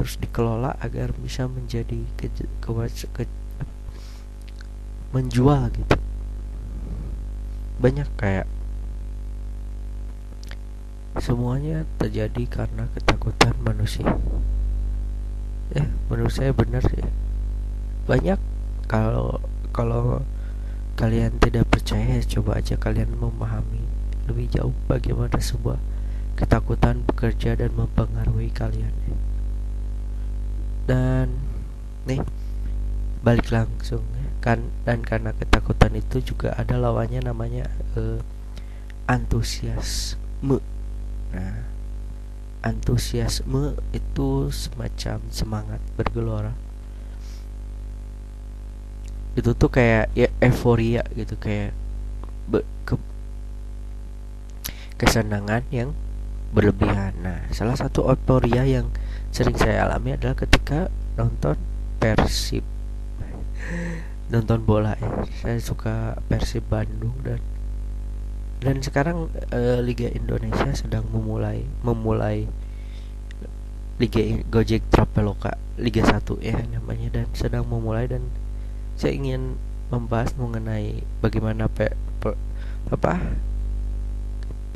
terus 0.00 0.16
dikelola 0.16 0.80
agar 0.80 1.12
bisa 1.12 1.44
menjadi 1.44 2.00
ke, 2.16 2.32
ke, 2.32 2.70
ke, 3.12 3.22
menjual 5.12 5.68
gitu. 5.76 5.96
Banyak 7.76 8.08
kayak 8.16 8.48
semuanya 11.20 11.84
terjadi 12.00 12.48
karena 12.48 12.88
ketakutan 12.96 13.52
manusia. 13.60 14.08
Ya 15.76 15.84
menurut 16.08 16.32
saya 16.32 16.56
benar 16.56 16.82
ya 16.88 17.06
banyak 18.08 18.40
kalau 18.90 19.38
kalau 19.70 20.26
kalian 20.98 21.38
tidak 21.38 21.70
percaya 21.70 22.18
coba 22.26 22.58
aja 22.58 22.74
kalian 22.74 23.14
memahami 23.14 23.86
lebih 24.26 24.50
jauh 24.50 24.74
bagaimana 24.90 25.38
sebuah 25.38 25.78
ketakutan 26.34 27.06
bekerja 27.06 27.54
dan 27.54 27.70
mempengaruhi 27.78 28.50
kalian. 28.50 28.90
Dan 30.90 31.38
nih 32.10 32.18
balik 33.22 33.54
langsung 33.54 34.02
ya. 34.10 34.26
kan 34.42 34.58
dan 34.82 35.06
karena 35.06 35.30
ketakutan 35.38 35.94
itu 35.94 36.34
juga 36.34 36.56
ada 36.58 36.74
lawannya 36.74 37.22
namanya 37.22 37.70
uh, 37.94 38.18
antusiasme. 39.06 40.58
Nah 41.30 41.62
antusiasme 42.66 43.78
itu 43.94 44.50
semacam 44.50 45.22
semangat 45.30 45.80
bergelora 45.94 46.69
itu 49.38 49.50
tuh 49.54 49.70
kayak 49.70 50.10
ya 50.18 50.28
euforia 50.42 51.06
gitu 51.14 51.38
kayak 51.38 51.70
be, 52.50 52.66
ke, 52.82 52.98
kesenangan 54.98 55.62
yang 55.70 55.94
berlebihan. 56.50 57.14
Nah, 57.22 57.46
salah 57.54 57.78
satu 57.78 58.10
euforia 58.10 58.66
yang 58.66 58.90
sering 59.30 59.54
saya 59.54 59.86
alami 59.86 60.18
adalah 60.18 60.34
ketika 60.34 60.90
nonton 61.14 61.54
Persib 62.00 62.64
nonton 64.32 64.62
bola 64.62 64.96
ya. 64.98 65.10
Saya 65.42 65.58
suka 65.62 66.18
Persib 66.26 66.66
Bandung 66.66 67.14
dan 67.22 67.38
dan 68.60 68.76
sekarang 68.84 69.32
e, 69.52 69.80
Liga 69.80 70.08
Indonesia 70.12 70.70
sedang 70.76 71.08
memulai 71.08 71.64
memulai 71.80 72.44
Liga 74.00 74.20
Gojek 74.48 74.88
Traveloka 74.88 75.56
Liga 75.76 76.04
1 76.04 76.24
ya 76.40 76.56
namanya 76.72 77.08
dan 77.20 77.26
sedang 77.36 77.68
memulai 77.68 78.08
dan 78.08 78.24
saya 79.00 79.16
ingin 79.16 79.56
membahas 79.88 80.36
mengenai 80.36 81.00
bagaimana 81.24 81.72
pe, 81.72 81.88
pe, 82.20 82.36
apa 82.92 83.16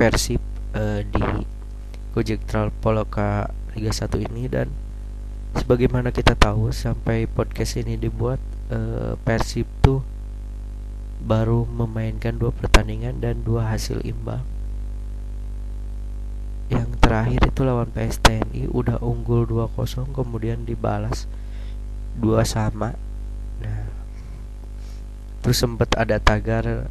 Persib 0.00 0.40
uh, 0.72 1.04
di 1.04 1.44
Gojek 2.16 2.48
Traveloka 2.48 3.52
Liga 3.76 3.92
1 3.92 4.16
ini 4.32 4.48
dan 4.48 4.72
sebagaimana 5.60 6.08
kita 6.08 6.32
tahu 6.32 6.72
sampai 6.72 7.28
podcast 7.28 7.76
ini 7.76 8.00
dibuat 8.00 8.40
uh, 8.72 9.20
Persib 9.28 9.68
tuh 9.84 10.00
baru 11.20 11.68
memainkan 11.68 12.40
dua 12.40 12.48
pertandingan 12.48 13.20
dan 13.20 13.44
dua 13.44 13.76
hasil 13.76 14.00
imbang. 14.08 14.40
Yang 16.72 16.96
terakhir 17.04 17.40
itu 17.44 17.60
lawan 17.60 17.92
PSTNI 17.92 18.72
udah 18.72 19.04
unggul 19.04 19.44
2-0 19.44 20.16
kemudian 20.16 20.64
dibalas 20.64 21.28
dua 22.16 22.40
sama 22.48 22.96
terus 25.44 25.60
sempat 25.60 25.92
ada 26.00 26.16
tagar 26.16 26.88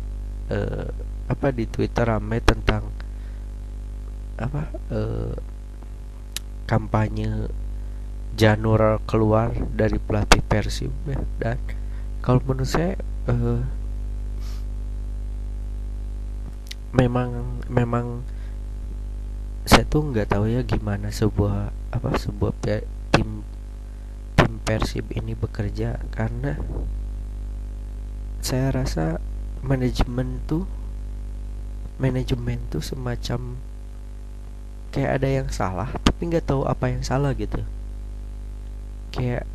uh, 0.54 0.88
apa 1.26 1.48
di 1.50 1.66
Twitter 1.66 2.06
rame 2.06 2.38
tentang 2.38 2.86
apa 4.38 4.70
uh, 4.94 5.34
kampanye 6.70 7.50
Janur 8.34 8.98
keluar 9.06 9.54
dari 9.54 10.02
pelatih 10.02 10.42
Persib 10.42 10.90
ya. 11.06 11.22
Dan 11.38 11.62
kalau 12.26 12.42
menurut 12.42 12.66
saya 12.66 12.98
uh, 13.30 13.62
memang 16.98 17.62
memang 17.70 18.26
saya 19.70 19.86
tuh 19.86 20.10
nggak 20.10 20.34
tahu 20.34 20.50
ya 20.50 20.66
gimana 20.66 21.14
sebuah 21.14 21.70
apa 21.94 22.10
sebuah 22.18 22.58
tim 23.14 23.46
tim 24.34 24.52
Persib 24.66 25.14
ini 25.14 25.38
bekerja. 25.38 26.02
Karena 26.10 26.58
saya 28.44 28.76
rasa 28.76 29.24
manajemen 29.64 30.44
tuh 30.44 30.68
manajemen 31.96 32.60
tuh 32.68 32.84
semacam 32.84 33.56
kayak 34.92 35.12
ada 35.16 35.30
yang 35.32 35.48
salah 35.48 35.88
tapi 36.04 36.28
nggak 36.28 36.44
tahu 36.44 36.68
apa 36.68 36.92
yang 36.92 37.02
salah 37.08 37.32
gitu. 37.34 37.64
Kayak 39.16 39.48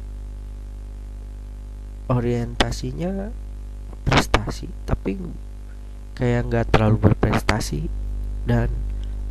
orientasinya 2.09 3.29
prestasi 4.09 4.73
tapi 4.89 5.21
kayak 6.17 6.49
nggak 6.49 6.67
terlalu 6.73 7.13
berprestasi 7.13 7.93
dan 8.49 8.73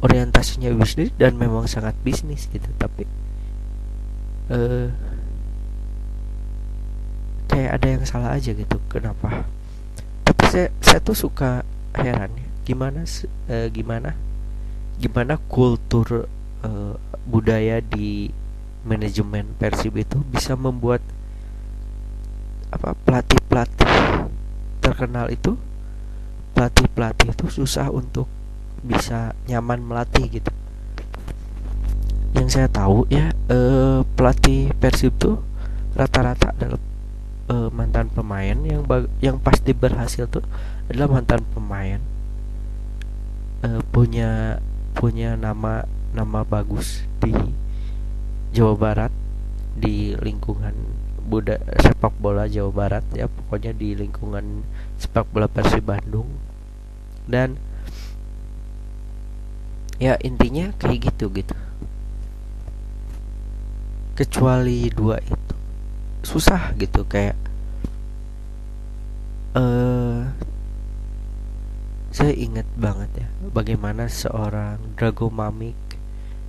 orientasinya 0.06 0.70
bisnis 0.78 1.10
dan 1.18 1.34
memang 1.34 1.66
sangat 1.66 1.98
bisnis 2.06 2.46
gitu 2.54 2.70
tapi 2.78 3.10
uh, 4.54 4.94
kayak 7.48 7.72
ada 7.80 7.88
yang 7.88 8.04
salah 8.04 8.36
aja 8.36 8.52
gitu 8.54 8.78
kenapa? 8.92 9.48
Tapi 10.28 10.44
saya 10.52 10.68
saya 10.84 11.00
tuh 11.00 11.18
suka 11.18 11.64
heran 11.96 12.32
ya 12.36 12.48
gimana 12.68 13.08
uh, 13.48 13.68
gimana? 13.72 14.12
Gimana 15.00 15.40
kultur 15.48 16.28
uh, 16.68 16.94
budaya 17.24 17.80
di 17.80 18.28
manajemen 18.84 19.56
Persib 19.56 19.96
itu 20.00 20.20
bisa 20.28 20.56
membuat 20.60 21.00
apa 22.68 22.92
pelatih 23.08 23.40
pelatih 23.48 23.92
terkenal 24.84 25.32
itu 25.32 25.56
pelatih 26.52 26.88
pelatih 26.92 27.32
itu 27.32 27.48
susah 27.48 27.88
untuk 27.88 28.28
bisa 28.84 29.32
nyaman 29.48 29.80
melatih 29.84 30.28
gitu. 30.28 30.52
Yang 32.36 32.48
saya 32.60 32.68
tahu 32.68 33.08
ya 33.08 33.32
uh, 33.48 34.04
pelatih 34.16 34.76
Persib 34.76 35.16
tuh 35.16 35.40
rata-rata 35.96 36.52
adalah 36.54 36.80
uh, 37.50 37.70
mantan 37.72 38.08
pemain 38.12 38.56
yang 38.56 38.84
yang 39.20 39.38
pasti 39.42 39.72
berhasil 39.76 40.28
tuh 40.28 40.44
adalah 40.88 41.20
mantan 41.20 41.44
pemain 41.52 42.00
uh, 43.64 43.82
punya 43.92 44.62
punya 44.98 45.36
nama 45.38 45.86
nama 46.16 46.42
bagus 46.48 47.06
di 47.22 47.36
Jawa 48.56 48.74
Barat 48.74 49.14
di 49.78 50.18
lingkungan 50.18 50.74
budak 51.28 51.60
sepak 51.84 52.16
bola 52.24 52.48
Jawa 52.48 52.72
Barat 52.72 53.04
ya 53.12 53.28
pokoknya 53.28 53.76
di 53.76 53.94
lingkungan 53.94 54.64
sepak 54.98 55.28
bola 55.30 55.52
Persib 55.52 55.84
Bandung. 55.84 56.32
Dan 57.28 57.60
ya 60.00 60.16
intinya 60.24 60.72
kayak 60.80 61.12
gitu 61.12 61.28
gitu. 61.36 61.56
Kecuali 64.18 64.90
dua 64.90 65.20
itu 65.22 65.37
susah 66.28 66.76
gitu 66.76 67.08
kayak 67.08 67.40
uh, 69.56 70.28
saya 72.12 72.34
ingat 72.36 72.68
banget 72.76 73.24
ya 73.24 73.28
bagaimana 73.56 74.12
seorang 74.12 74.76
Drago 75.00 75.32
Mamik 75.32 75.88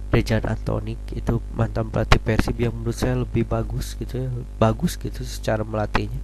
Dejan 0.08 0.40
Antonik 0.48 0.98
itu 1.12 1.38
mantan 1.52 1.92
pelatih 1.92 2.18
Persib 2.18 2.56
yang 2.56 2.72
menurut 2.72 2.96
saya 2.96 3.22
lebih 3.22 3.44
bagus 3.44 3.92
gitu 3.94 4.24
ya 4.24 4.28
bagus 4.56 4.96
gitu 4.96 5.20
secara 5.20 5.60
melatihnya. 5.62 6.18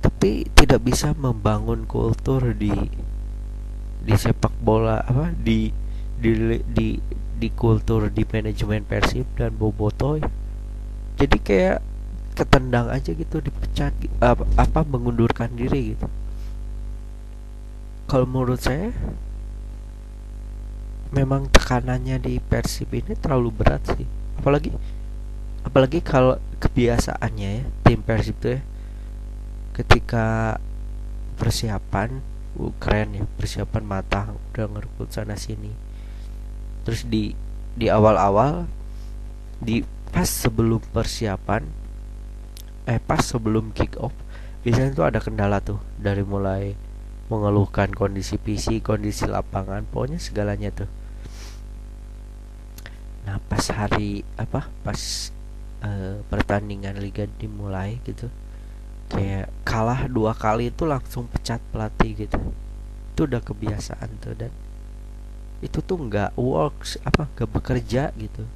Tapi 0.00 0.48
tidak 0.56 0.80
bisa 0.80 1.12
membangun 1.12 1.84
kultur 1.84 2.56
di 2.56 2.72
di 4.00 4.14
sepak 4.16 4.56
bola 4.64 5.04
apa 5.04 5.36
di 5.36 5.68
di 6.16 6.58
di 6.64 6.96
di 7.36 7.48
kultur 7.52 8.08
di 8.08 8.24
manajemen 8.24 8.88
Persib 8.88 9.28
dan 9.36 9.52
Bobotoy. 9.52 10.24
Jadi 11.20 11.36
kayak 11.44 11.84
ketendang 12.36 12.92
aja 12.92 13.16
gitu 13.16 13.40
dipecat 13.40 13.96
apa, 14.20 14.44
apa 14.60 14.80
mengundurkan 14.84 15.48
diri 15.56 15.96
gitu. 15.96 16.06
Kalau 18.06 18.28
menurut 18.28 18.60
saya 18.60 18.92
memang 21.10 21.48
tekanannya 21.48 22.20
di 22.20 22.36
Persib 22.38 22.92
ini 22.92 23.16
terlalu 23.16 23.48
berat 23.50 23.82
sih. 23.96 24.04
Apalagi 24.36 24.70
apalagi 25.64 26.04
kalau 26.04 26.36
kebiasaannya 26.60 27.48
ya 27.48 27.64
tim 27.82 28.04
Persib 28.04 28.36
itu 28.44 28.60
ya 28.60 28.60
ketika 29.72 30.56
persiapan 31.40 32.20
uh, 32.60 32.72
keren 32.80 33.16
ya 33.16 33.24
persiapan 33.36 33.84
matang 33.84 34.36
udah 34.52 34.66
ngerekrut 34.76 35.08
sana 35.08 35.40
sini. 35.40 35.72
Terus 36.84 37.08
di 37.08 37.32
di 37.76 37.88
awal-awal 37.88 38.68
di 39.56 39.80
pas 40.12 40.28
sebelum 40.28 40.84
persiapan 40.92 41.85
eh 42.86 43.02
pas 43.02 43.18
sebelum 43.18 43.74
kick 43.74 43.98
off 43.98 44.14
biasanya 44.62 44.90
tuh 44.94 45.06
ada 45.06 45.18
kendala 45.22 45.62
tuh 45.62 45.78
dari 45.98 46.26
mulai 46.26 46.74
mengeluhkan 47.26 47.90
kondisi 47.90 48.38
PC, 48.38 48.82
kondisi 48.82 49.26
lapangan, 49.26 49.82
pokoknya 49.86 50.18
segalanya 50.22 50.70
tuh. 50.70 50.90
Nah 53.26 53.42
pas 53.50 53.62
hari 53.74 54.22
apa 54.38 54.70
pas 54.86 55.30
uh, 55.82 56.22
pertandingan 56.30 56.98
liga 57.02 57.26
dimulai 57.26 57.98
gitu, 58.06 58.30
kayak 59.10 59.50
kalah 59.66 60.06
dua 60.06 60.34
kali 60.38 60.70
itu 60.70 60.86
langsung 60.86 61.26
pecat 61.26 61.58
pelatih 61.74 62.26
gitu. 62.26 62.38
Itu 63.14 63.26
udah 63.26 63.42
kebiasaan 63.42 64.10
tuh 64.22 64.34
dan 64.38 64.52
itu 65.64 65.82
tuh 65.82 65.98
nggak 65.98 66.38
works 66.38 67.02
apa 67.02 67.26
nggak 67.34 67.50
bekerja 67.50 68.14
gitu. 68.14 68.46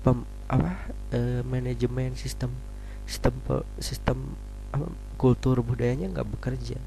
Pem, 0.00 0.24
apa? 0.48 0.90
E, 1.14 1.40
manajemen 1.46 2.16
sistem 2.18 2.52
sistem 3.04 3.34
sistem 3.80 4.18
apa, 4.74 4.88
kultur 5.20 5.60
budayanya 5.60 6.10
nggak 6.10 6.28
bekerja. 6.38 6.78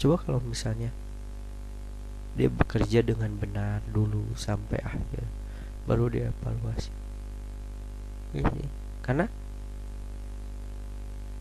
Coba 0.00 0.16
kalau 0.22 0.40
misalnya 0.40 0.92
dia 2.38 2.46
bekerja 2.46 3.02
dengan 3.02 3.34
benar 3.34 3.82
dulu 3.90 4.22
sampai 4.38 4.78
akhir 4.80 5.26
baru 5.84 6.06
dia 6.12 6.30
evaluasi. 6.30 6.92
Ini 8.38 8.64
karena 9.02 9.26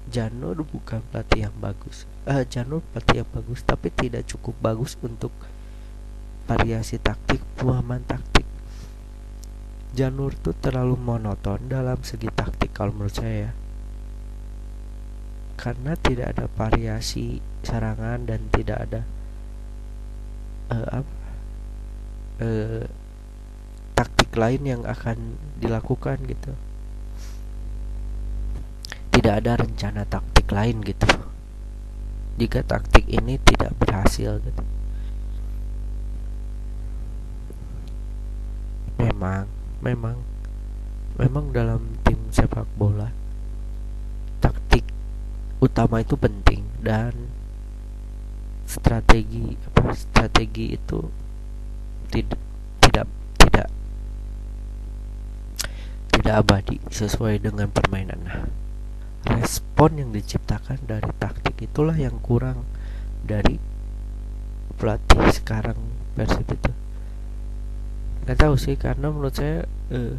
Janur 0.09 0.57
bukan 0.65 1.05
pelatih 1.13 1.45
yang 1.45 1.55
bagus. 1.61 2.09
Uh, 2.25 2.41
Janur 2.49 2.81
pelatih 2.89 3.21
yang 3.21 3.29
bagus 3.29 3.61
tapi 3.61 3.93
tidak 3.93 4.25
cukup 4.25 4.57
bagus 4.57 4.97
untuk 5.05 5.29
variasi 6.49 6.97
taktik 6.97 7.37
pemahaman 7.61 8.01
taktik 8.09 8.48
Janur 9.97 10.37
tuh 10.37 10.53
terlalu 10.53 10.95
monoton 10.95 11.65
dalam 11.65 11.99
segi 12.05 12.29
taktik 12.29 12.71
kalau 12.77 12.93
menurut 12.93 13.17
saya 13.17 13.49
karena 15.59 15.91
tidak 15.99 16.31
ada 16.31 16.47
variasi 16.55 17.43
serangan 17.67 18.23
dan 18.23 18.47
tidak 18.47 18.79
ada 18.79 19.01
uh, 20.71 21.03
uh, 22.39 22.87
taktik 23.91 24.31
lain 24.39 24.63
yang 24.63 24.81
akan 24.87 25.35
dilakukan 25.59 26.23
gitu. 26.31 26.55
Tidak 29.11 29.33
ada 29.35 29.59
rencana 29.59 30.07
taktik 30.07 30.47
lain 30.47 30.79
gitu. 30.79 31.11
Jika 32.39 32.63
taktik 32.63 33.03
ini 33.11 33.35
tidak 33.43 33.75
berhasil 33.75 34.39
gitu. 34.39 34.63
Memang 39.03 39.58
memang. 39.83 40.17
Memang 41.19 41.51
dalam 41.51 41.99
tim 42.07 42.19
sepak 42.31 42.63
bola 42.79 43.11
taktik 44.39 44.87
utama 45.59 45.99
itu 45.99 46.15
penting 46.15 46.63
dan 46.79 47.11
strategi 48.63 49.59
apa 49.59 49.91
strategi 49.91 50.79
itu 50.79 50.99
tidak 52.07 52.39
tidak 52.79 53.07
tidak 53.35 53.67
tidak 56.07 56.33
abadi 56.39 56.79
sesuai 56.87 57.43
dengan 57.43 57.67
permainan. 57.67 58.19
Nah 58.23 58.41
respon 59.27 59.99
yang 59.99 60.09
diciptakan 60.15 60.79
dari 60.87 61.11
taktik 61.19 61.59
itulah 61.59 61.99
yang 61.99 62.15
kurang 62.23 62.63
dari 63.27 63.59
pelatih 64.79 65.27
sekarang 65.35 65.75
Persib 66.15 66.47
itu 66.47 66.71
nggak 68.25 68.37
tahu 68.37 68.55
sih 68.59 68.75
karena 68.75 69.09
menurut 69.09 69.35
saya 69.35 69.65
uh, 69.93 70.15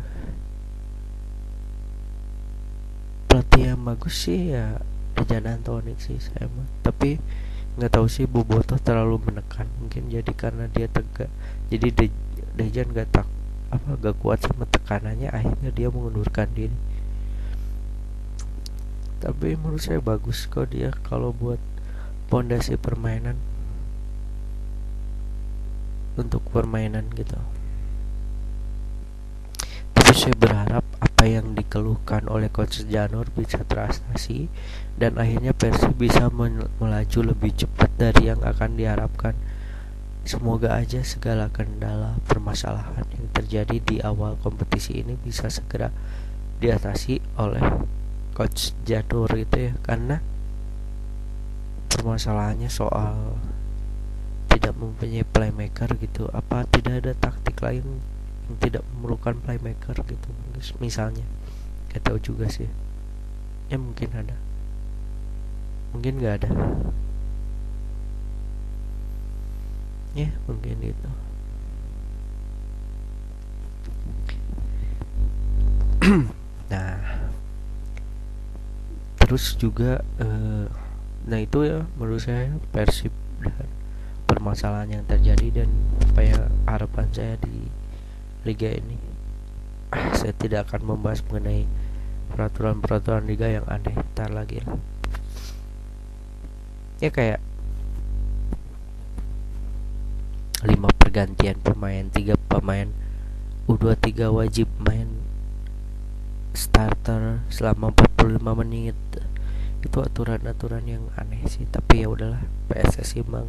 pelatih 3.30 3.72
yang 3.72 3.80
bagus 3.86 4.26
sih 4.26 4.50
ya 4.50 4.82
Dejan 5.14 5.46
Antonik 5.46 6.00
sih 6.00 6.18
saya 6.18 6.48
mah. 6.50 6.66
Tapi 6.82 7.20
nggak 7.78 7.92
tahu 7.92 8.10
sih 8.10 8.26
Boboto 8.26 8.74
terlalu 8.82 9.30
menekan 9.30 9.70
mungkin 9.78 10.10
jadi 10.10 10.32
karena 10.34 10.66
dia 10.66 10.90
tegak. 10.90 11.30
Jadi 11.70 11.88
De 11.94 12.06
Dejan 12.58 12.90
gak 12.90 13.14
tak 13.14 13.26
apa 13.70 13.94
gak 14.02 14.18
kuat 14.18 14.42
sama 14.42 14.66
tekanannya 14.66 15.30
akhirnya 15.30 15.70
dia 15.70 15.88
mengundurkan 15.92 16.50
diri. 16.50 16.74
Tapi 19.20 19.54
menurut 19.54 19.84
saya 19.84 20.00
bagus 20.00 20.48
kok 20.48 20.72
dia 20.72 20.90
kalau 21.06 21.30
buat 21.30 21.60
pondasi 22.32 22.74
permainan. 22.74 23.38
Untuk 26.18 26.42
permainan 26.50 27.06
gitu 27.14 27.38
tapi 30.10 30.26
saya 30.26 30.42
berharap 30.42 30.82
apa 30.98 31.22
yang 31.22 31.54
dikeluhkan 31.54 32.26
oleh 32.26 32.50
coach 32.50 32.82
Janur 32.90 33.30
bisa 33.30 33.62
terastasi 33.62 34.50
dan 34.98 35.14
akhirnya 35.14 35.54
Persib 35.54 35.94
bisa 35.94 36.26
melaju 36.34 37.20
lebih 37.22 37.54
cepat 37.54 37.94
dari 37.94 38.26
yang 38.26 38.42
akan 38.42 38.74
diharapkan. 38.74 39.38
Semoga 40.26 40.74
aja 40.74 41.06
segala 41.06 41.46
kendala 41.54 42.18
permasalahan 42.26 43.06
yang 43.06 43.30
terjadi 43.30 43.78
di 43.78 43.96
awal 44.02 44.34
kompetisi 44.42 44.98
ini 44.98 45.14
bisa 45.14 45.46
segera 45.46 45.94
diatasi 46.58 47.38
oleh 47.38 47.62
coach 48.34 48.74
Janur 48.82 49.30
itu 49.38 49.70
ya 49.70 49.72
karena 49.78 50.18
permasalahannya 51.86 52.66
soal 52.66 53.38
tidak 54.50 54.74
mempunyai 54.74 55.22
playmaker 55.22 55.94
gitu. 56.02 56.26
Apa 56.34 56.66
tidak 56.66 56.98
ada 56.98 57.12
taktik 57.14 57.62
lain 57.62 58.02
tidak 58.58 58.82
memerlukan 58.96 59.38
playmaker 59.44 59.94
gitu 60.06 60.28
misalnya. 60.82 61.22
Gak 61.92 62.02
tahu 62.06 62.18
juga 62.18 62.50
sih. 62.50 62.66
Ya 63.70 63.78
mungkin 63.78 64.10
ada. 64.10 64.34
Mungkin 65.94 66.22
nggak 66.22 66.34
ada. 66.42 66.50
Ya 70.14 70.30
mungkin 70.50 70.76
itu. 70.82 71.10
Nah. 76.70 77.26
Terus 79.18 79.58
juga 79.58 80.06
uh, 80.22 80.70
nah 81.26 81.38
itu 81.38 81.66
ya 81.66 81.82
menurut 81.98 82.22
saya 82.22 82.50
Persib 82.70 83.10
dan 83.42 83.66
permasalahan 84.30 85.02
yang 85.02 85.04
terjadi 85.06 85.62
dan 85.62 85.70
apa 86.10 86.20
ya 86.22 86.40
harapan 86.70 87.06
saya 87.10 87.34
di 87.42 87.66
liga 88.44 88.72
ini. 88.72 88.96
Saya 90.16 90.32
tidak 90.36 90.70
akan 90.70 90.94
membahas 90.94 91.20
mengenai 91.26 91.66
peraturan-peraturan 92.32 93.26
liga 93.26 93.50
yang 93.50 93.66
aneh. 93.66 93.96
Ntar 94.14 94.30
lagi 94.30 94.62
lah. 94.62 94.78
Ya 97.00 97.10
kayak 97.10 97.40
lima 100.60 100.92
pergantian 100.92 101.56
pemain 101.64 102.04
tiga 102.12 102.36
pemain 102.52 102.92
U23 103.64 104.28
wajib 104.28 104.68
main 104.76 105.08
starter 106.52 107.40
selama 107.48 107.90
45 108.18 108.60
menit. 108.60 108.98
Itu 109.80 110.04
aturan-aturan 110.04 110.84
yang 110.84 111.04
aneh 111.16 111.40
sih. 111.48 111.64
Tapi 111.64 112.04
ya 112.04 112.12
udahlah 112.12 112.44
PSSI 112.68 113.24
emang 113.24 113.48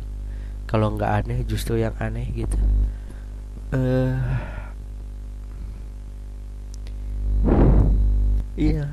kalau 0.65 0.95
nggak 0.95 1.27
aneh 1.27 1.43
justru 1.43 1.75
yang 1.80 1.93
aneh 1.99 2.32
gitu. 2.32 2.56
Eh 3.75 3.77
uh, 3.77 4.61
iya. 8.59 8.87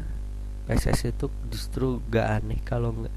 PSSI 0.68 1.16
itu 1.16 1.32
justru 1.48 2.04
gak 2.12 2.28
aneh 2.42 2.60
kalau 2.60 2.92
nggak 2.92 3.14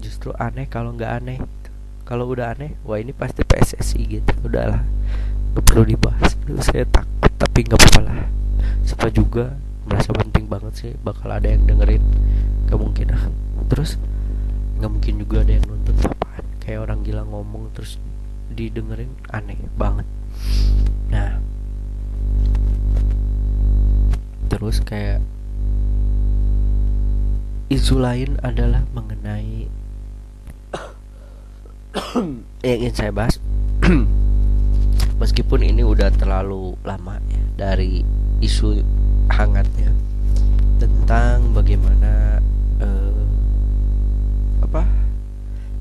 justru 0.00 0.32
aneh 0.38 0.64
kalau 0.70 0.94
nggak 0.94 1.12
aneh. 1.22 1.38
Kalau 2.08 2.24
udah 2.24 2.56
aneh 2.56 2.72
wah 2.88 2.96
ini 2.96 3.12
pasti 3.12 3.44
PSSI 3.44 4.00
gitu. 4.08 4.32
Udahlah 4.40 4.80
nggak 5.52 5.64
perlu 5.66 5.84
dibahas. 5.84 6.38
Aduh, 6.48 6.64
saya 6.64 6.88
takut 6.88 7.28
tapi 7.36 7.68
nggak 7.68 7.76
apa-apa 7.76 8.00
lah. 8.08 8.18
Siapa 8.86 9.12
juga 9.12 9.52
merasa 9.84 10.16
penting 10.16 10.48
banget 10.48 10.72
sih 10.78 10.92
bakal 11.04 11.28
ada 11.28 11.44
yang 11.44 11.68
dengerin. 11.68 12.00
Gak 12.64 12.78
mungkin 12.80 13.12
ah 13.12 13.24
terus 13.68 14.00
nggak 14.80 14.88
mungkin 14.88 15.14
juga 15.20 15.44
ada 15.44 15.52
yang 15.52 15.64
nonton 15.68 15.94
apaan. 16.00 16.44
Kayak 16.64 16.88
orang 16.88 17.04
gila 17.04 17.22
ngomong 17.28 17.68
terus 17.76 18.00
didengerin 18.48 19.12
aneh 19.28 19.60
banget. 19.76 20.08
Nah 21.12 21.36
terus 24.48 24.80
kayak 24.80 25.20
isu 27.68 28.00
lain 28.00 28.40
adalah 28.40 28.80
mengenai 28.96 29.68
yang 32.66 32.78
ingin 32.80 32.94
saya 32.94 33.12
bahas. 33.12 33.36
Meskipun 35.20 35.60
ini 35.66 35.82
udah 35.84 36.08
terlalu 36.14 36.78
lama 36.86 37.18
ya 37.28 37.42
dari 37.68 38.06
isu 38.40 38.80
hangatnya 39.28 39.90
tentang 40.78 41.52
bagaimana 41.52 42.40
uh, 42.80 43.24
apa? 44.64 44.86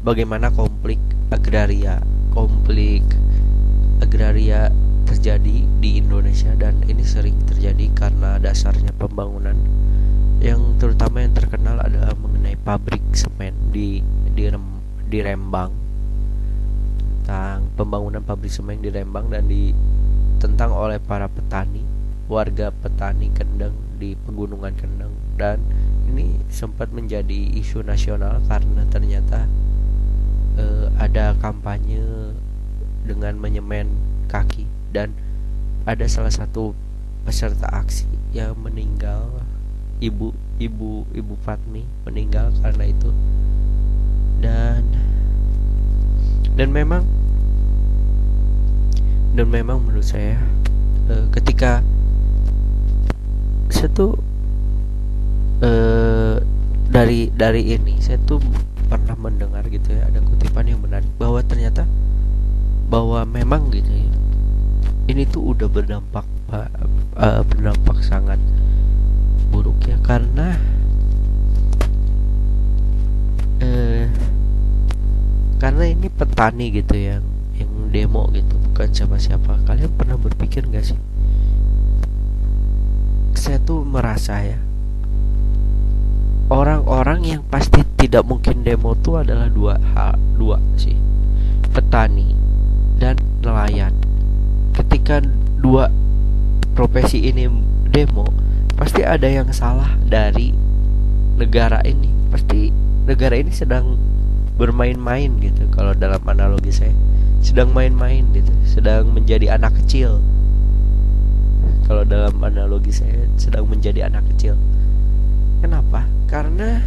Bagaimana 0.04 0.52
konflik 0.52 1.00
agraria 1.32 2.00
konflik 2.32 3.04
agraria 4.00 4.72
terjadi 5.08 5.64
di 5.80 6.04
Indonesia 6.04 6.52
dan 6.60 6.84
ini 6.84 7.08
sering 7.08 7.40
terjadi 7.48 7.88
karena 7.96 8.36
dasarnya 8.38 8.92
pembangunan. 8.92 9.56
Yang 10.44 10.76
terutama 10.84 11.24
yang 11.24 11.34
terkenal 11.34 11.80
adalah 11.80 12.12
mengenai 12.20 12.60
pabrik 12.60 13.02
semen 13.16 13.56
di 13.72 14.04
di, 14.36 14.44
Rem, 14.52 14.66
di 15.08 15.20
Rembang. 15.24 15.72
Tentang 17.24 17.72
pembangunan 17.80 18.20
pabrik 18.20 18.52
semen 18.52 18.84
di 18.84 18.92
Rembang 18.92 19.32
dan 19.32 19.48
ditentang 19.48 20.76
oleh 20.76 21.00
para 21.00 21.32
petani 21.32 21.84
warga 22.28 22.76
petani 22.76 23.32
Kendeng 23.32 23.74
di 23.96 24.14
pegunungan 24.28 24.76
Kendeng. 24.76 25.16
Dan 25.40 25.64
ini 26.12 26.44
sempat 26.52 26.92
menjadi 26.92 27.56
isu 27.56 27.82
nasional 27.88 28.44
karena 28.52 28.84
ternyata 28.92 29.48
uh, 30.60 30.88
ada 31.00 31.34
kampanye 31.40 32.04
dengan 33.08 33.40
menyemen 33.40 33.88
kaki 34.28 34.77
dan 34.98 35.14
ada 35.86 36.10
salah 36.10 36.34
satu 36.34 36.74
peserta 37.22 37.70
aksi 37.70 38.10
yang 38.34 38.58
meninggal 38.58 39.30
ibu 40.02 40.34
ibu 40.58 41.06
ibu 41.14 41.34
Fatmi 41.46 41.86
meninggal 42.10 42.50
karena 42.66 42.90
itu. 42.90 43.14
Dan 44.42 44.82
dan 46.58 46.74
memang 46.74 47.06
dan 49.38 49.54
memang 49.54 49.86
menurut 49.86 50.02
saya 50.02 50.42
uh, 51.14 51.30
ketika 51.30 51.86
saya 53.70 53.94
tuh 53.94 54.18
uh, 55.62 56.42
dari 56.90 57.30
dari 57.30 57.78
ini 57.78 58.02
saya 58.02 58.18
tuh 58.26 58.42
pernah 58.90 59.14
mendengar 59.14 59.62
gitu 59.70 59.94
ya 59.94 60.10
ada 60.10 60.26
kutipan 60.26 60.66
yang 60.66 60.82
menarik 60.82 61.12
bahwa 61.22 61.46
ternyata 61.46 61.86
bahwa 62.90 63.22
memang 63.30 63.70
gitu 63.70 63.92
ya 63.94 64.07
ini 65.08 65.24
tuh 65.24 65.56
udah 65.56 65.68
berdampak 65.72 66.28
uh, 66.52 67.42
berdampak 67.48 68.04
sangat 68.04 68.40
buruk 69.48 69.80
ya 69.88 69.96
karena 70.04 70.60
uh, 73.64 74.06
karena 75.58 75.84
ini 75.90 76.08
petani 76.12 76.70
gitu 76.76 76.94
yang 77.00 77.24
yang 77.58 77.72
demo 77.90 78.30
gitu 78.36 78.54
bukan 78.70 78.94
siapa-siapa. 78.94 79.66
Kalian 79.66 79.90
pernah 79.98 80.20
berpikir 80.20 80.70
gak 80.70 80.94
sih? 80.94 81.00
Saya 83.34 83.58
tuh 83.64 83.82
merasa 83.82 84.44
ya 84.44 84.60
orang-orang 86.48 87.26
yang 87.26 87.42
pasti 87.48 87.82
tidak 87.98 88.24
mungkin 88.28 88.62
demo 88.62 88.94
tuh 89.00 89.24
adalah 89.24 89.50
dua 89.50 89.80
hal 89.96 90.20
dua 90.36 90.60
sih. 90.78 90.94
Petani 91.74 92.36
dan 93.02 93.18
nelayan 93.42 94.07
ketika 94.98 95.22
dua 95.62 95.94
profesi 96.74 97.30
ini 97.30 97.46
demo 97.94 98.26
pasti 98.74 99.06
ada 99.06 99.30
yang 99.30 99.46
salah 99.54 99.94
dari 100.02 100.50
negara 101.38 101.86
ini. 101.86 102.10
Pasti 102.34 102.74
negara 103.06 103.38
ini 103.38 103.54
sedang 103.54 103.94
bermain-main 104.58 105.38
gitu 105.38 105.70
kalau 105.70 105.94
dalam 105.94 106.18
analogi 106.26 106.74
saya. 106.74 106.98
Sedang 107.46 107.78
main-main 107.78 108.26
gitu 108.34 108.50
sedang 108.66 109.14
menjadi 109.14 109.54
anak 109.54 109.78
kecil. 109.86 110.18
Kalau 111.86 112.02
dalam 112.02 112.34
analogi 112.42 112.90
saya 112.90 113.30
sedang 113.38 113.70
menjadi 113.70 114.10
anak 114.10 114.26
kecil. 114.34 114.58
Kenapa? 115.62 116.10
Karena 116.26 116.82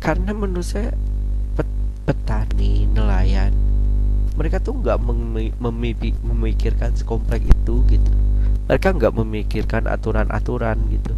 karena 0.00 0.32
menurut 0.32 0.64
saya 0.64 0.96
pet, 1.52 1.68
petani 2.08 2.88
nelayan 2.88 3.65
mereka 4.36 4.60
tuh 4.60 4.76
nggak 4.76 5.00
memikirkan 6.22 6.92
sekomplek 6.92 7.42
itu 7.48 7.80
gitu. 7.88 8.12
Mereka 8.68 8.92
nggak 8.94 9.14
memikirkan 9.16 9.88
aturan-aturan 9.88 10.76
gitu. 10.92 11.16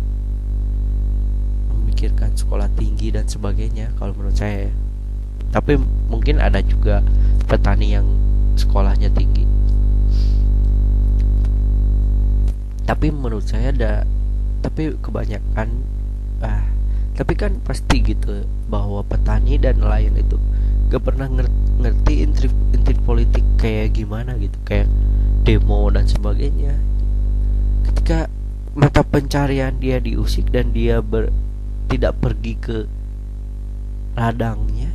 Memikirkan 1.75 2.39
sekolah 2.39 2.71
tinggi 2.79 3.11
dan 3.11 3.27
sebagainya 3.27 3.91
kalau 3.99 4.15
menurut 4.15 4.39
saya 4.39 4.71
tapi 5.49 5.81
mungkin 6.13 6.37
ada 6.45 6.61
juga 6.61 7.01
petani 7.49 7.97
yang 7.97 8.07
sekolahnya 8.61 9.09
tinggi. 9.17 9.49
Tapi 12.85 13.07
menurut 13.13 13.45
saya 13.45 13.73
ada 13.73 13.93
tapi 14.61 14.97
kebanyakan 15.01 15.69
ah 16.45 16.63
tapi 17.19 17.35
kan 17.35 17.59
pasti 17.67 17.99
gitu 17.99 18.47
bahwa 18.71 19.03
petani 19.03 19.59
dan 19.59 19.83
nelayan 19.83 20.15
itu 20.15 20.39
gak 20.89 21.05
pernah 21.05 21.29
ngerti 21.79 22.25
intrik 22.25 22.55
intrik 22.73 22.99
politik 23.05 23.45
kayak 23.61 23.95
gimana 23.95 24.35
gitu. 24.41 24.57
Kayak 24.65 24.89
demo 25.45 25.89
dan 25.93 26.09
sebagainya. 26.09 26.75
Ketika 27.89 28.29
mata 28.77 29.05
pencarian 29.05 29.77
dia 29.77 30.01
diusik 30.01 30.49
dan 30.53 30.73
dia 30.73 31.01
ber, 31.05 31.33
tidak 31.89 32.17
pergi 32.21 32.55
ke 32.57 32.77
ladangnya 34.19 34.91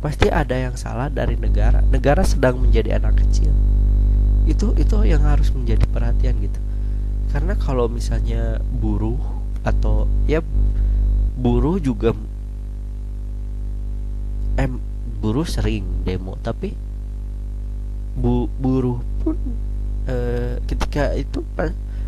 pasti 0.00 0.32
ada 0.32 0.56
yang 0.56 0.74
salah 0.74 1.12
dari 1.12 1.36
negara. 1.36 1.84
Negara 1.84 2.24
sedang 2.24 2.58
menjadi 2.58 2.96
anak 2.96 3.20
kecil. 3.20 3.52
Itu 4.48 4.72
itu 4.80 4.96
yang 5.04 5.22
harus 5.28 5.52
menjadi 5.52 5.84
perhatian 5.86 6.40
gitu. 6.40 6.60
Karena 7.30 7.54
kalau 7.54 7.86
misalnya 7.86 8.58
buruh 8.80 9.20
atau 9.62 10.08
ya 10.24 10.40
buruh 11.36 11.76
juga 11.76 12.16
buruh 15.20 15.44
sering 15.44 15.84
demo 16.02 16.40
tapi 16.40 16.72
bu 18.16 18.48
buruh 18.58 18.98
pun 19.22 19.36
e, 20.08 20.16
ketika 20.64 21.14
itu 21.14 21.44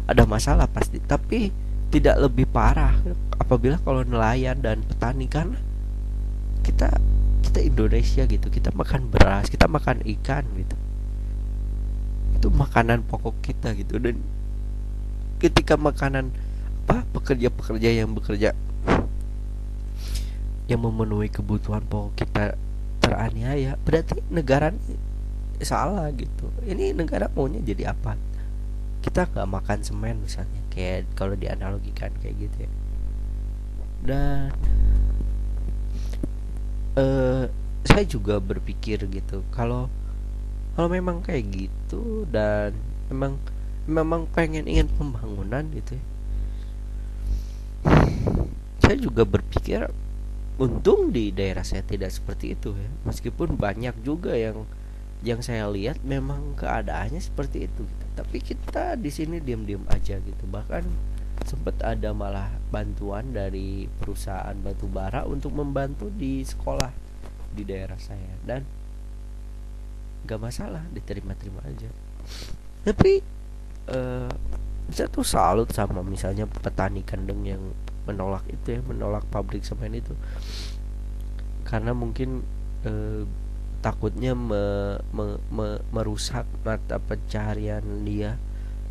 ada 0.08 0.24
masalah 0.26 0.66
pasti 0.66 0.98
tapi 0.98 1.52
tidak 1.92 2.16
lebih 2.24 2.48
parah 2.48 2.96
apabila 3.36 3.76
kalau 3.84 4.00
nelayan 4.02 4.58
dan 4.64 4.80
petani 4.80 5.28
karena 5.28 5.60
kita 6.64 6.88
kita 7.44 7.60
Indonesia 7.60 8.24
gitu 8.24 8.48
kita 8.48 8.72
makan 8.72 9.12
beras 9.12 9.52
kita 9.52 9.68
makan 9.68 10.00
ikan 10.18 10.48
gitu. 10.56 10.76
Itu 12.40 12.48
makanan 12.48 13.04
pokok 13.06 13.44
kita 13.44 13.76
gitu 13.76 14.00
dan 14.00 14.16
ketika 15.36 15.76
makanan 15.76 16.32
apa 16.82 17.06
pekerja-pekerja 17.14 18.02
yang 18.02 18.10
bekerja 18.16 18.56
yang 20.66 20.80
memenuhi 20.80 21.30
kebutuhan 21.30 21.84
pokok 21.86 22.16
kita 22.18 22.56
teraniaya 23.02 23.74
berarti 23.82 24.22
negara 24.30 24.70
salah 25.62 26.10
gitu. 26.14 26.50
Ini 26.62 26.94
negara 26.94 27.26
maunya 27.34 27.58
jadi 27.62 27.90
apa? 27.94 28.14
Kita 29.02 29.26
nggak 29.26 29.48
makan 29.50 29.78
semen 29.82 30.22
misalnya 30.22 30.62
kayak 30.70 31.10
kalau 31.18 31.34
dianalogikan 31.34 32.14
kayak 32.22 32.48
gitu 32.48 32.56
ya. 32.66 32.70
Dan 34.02 34.50
uh, 36.98 37.46
saya 37.82 38.04
juga 38.06 38.38
berpikir 38.38 39.02
gitu 39.10 39.42
kalau 39.50 39.90
kalau 40.72 40.88
memang 40.88 41.20
kayak 41.20 41.50
gitu 41.50 42.24
dan 42.30 42.72
memang 43.10 43.36
memang 43.84 44.30
pengen 44.30 44.64
ingin 44.70 44.86
pembangunan 44.94 45.66
gitu 45.74 45.98
ya. 45.98 46.04
Saya 48.82 48.96
juga 48.98 49.26
berpikir 49.26 49.90
untung 50.60 51.08
di 51.14 51.32
daerah 51.32 51.64
saya 51.64 51.80
tidak 51.84 52.12
seperti 52.12 52.56
itu 52.56 52.76
ya. 52.76 52.90
Meskipun 53.08 53.56
banyak 53.56 53.96
juga 54.04 54.36
yang 54.36 54.68
yang 55.22 55.38
saya 55.38 55.70
lihat 55.70 56.02
memang 56.02 56.58
keadaannya 56.58 57.22
seperti 57.22 57.70
itu 57.70 57.86
gitu. 57.86 58.06
tapi 58.18 58.42
kita 58.42 58.98
di 58.98 59.06
sini 59.08 59.38
diam-diam 59.38 59.86
aja 59.88 60.18
gitu. 60.18 60.44
Bahkan 60.50 60.82
sempat 61.46 61.78
ada 61.82 62.10
malah 62.12 62.50
bantuan 62.68 63.30
dari 63.30 63.86
perusahaan 63.86 64.54
batu 64.58 64.90
bara 64.90 65.24
untuk 65.24 65.54
membantu 65.54 66.10
di 66.10 66.42
sekolah 66.42 66.90
di 67.54 67.62
daerah 67.62 67.98
saya. 67.98 68.34
Dan 68.42 68.66
gak 70.26 70.40
masalah 70.42 70.82
diterima-terima 70.90 71.62
aja. 71.66 71.90
Tapi 72.82 73.22
uh, 73.90 74.30
saya 74.90 75.08
tuh 75.08 75.26
salut 75.26 75.70
sama 75.70 76.02
misalnya 76.02 76.46
petani 76.50 77.02
kandang 77.06 77.42
yang 77.46 77.62
menolak 78.04 78.44
itu 78.50 78.78
ya 78.78 78.80
menolak 78.82 79.24
pabrik 79.30 79.62
semen 79.62 79.94
itu. 79.94 80.14
Karena 81.62 81.94
mungkin 81.94 82.42
eh, 82.82 83.24
takutnya 83.82 84.32
me, 84.38 84.96
me, 85.10 85.42
me, 85.50 85.82
merusak 85.90 86.46
mata 86.62 87.02
pencaharian 87.02 87.82
dia 88.06 88.38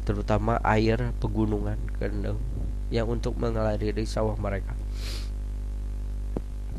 terutama 0.03 0.59
air 0.65 1.15
pegunungan 1.23 1.79
kendeng 1.95 2.39
yang 2.91 3.07
untuk 3.07 3.39
mengaliri 3.39 4.03
sawah 4.03 4.35
mereka. 4.35 4.75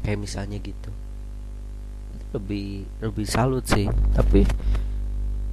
Kayak 0.05 0.21
misalnya 0.21 0.59
gitu. 0.61 0.92
Lebih 2.37 2.85
lebih 3.01 3.27
salut 3.29 3.64
sih 3.64 3.88
tapi 4.12 4.45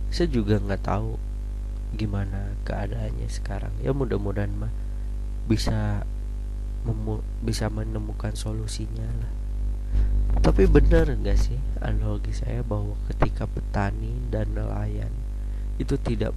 saya 0.09 0.27
juga 0.27 0.57
nggak 0.59 0.83
tahu 0.83 1.15
gimana 1.95 2.59
keadaannya 2.67 3.29
sekarang. 3.31 3.71
Ya 3.79 3.95
mudah-mudahan 3.95 4.51
mah 4.51 4.73
bisa 5.47 6.03
bisa 7.43 7.67
menemukan 7.67 8.33
solusinya 8.33 9.05
lah. 9.05 9.31
Tapi 10.39 10.69
benar 10.69 11.09
enggak 11.09 11.37
sih 11.41 11.59
analogi 11.83 12.31
saya 12.31 12.63
bahwa 12.63 12.95
ketika 13.11 13.49
petani 13.49 14.13
dan 14.31 14.53
nelayan 14.55 15.11
itu 15.81 15.97
tidak 15.99 16.31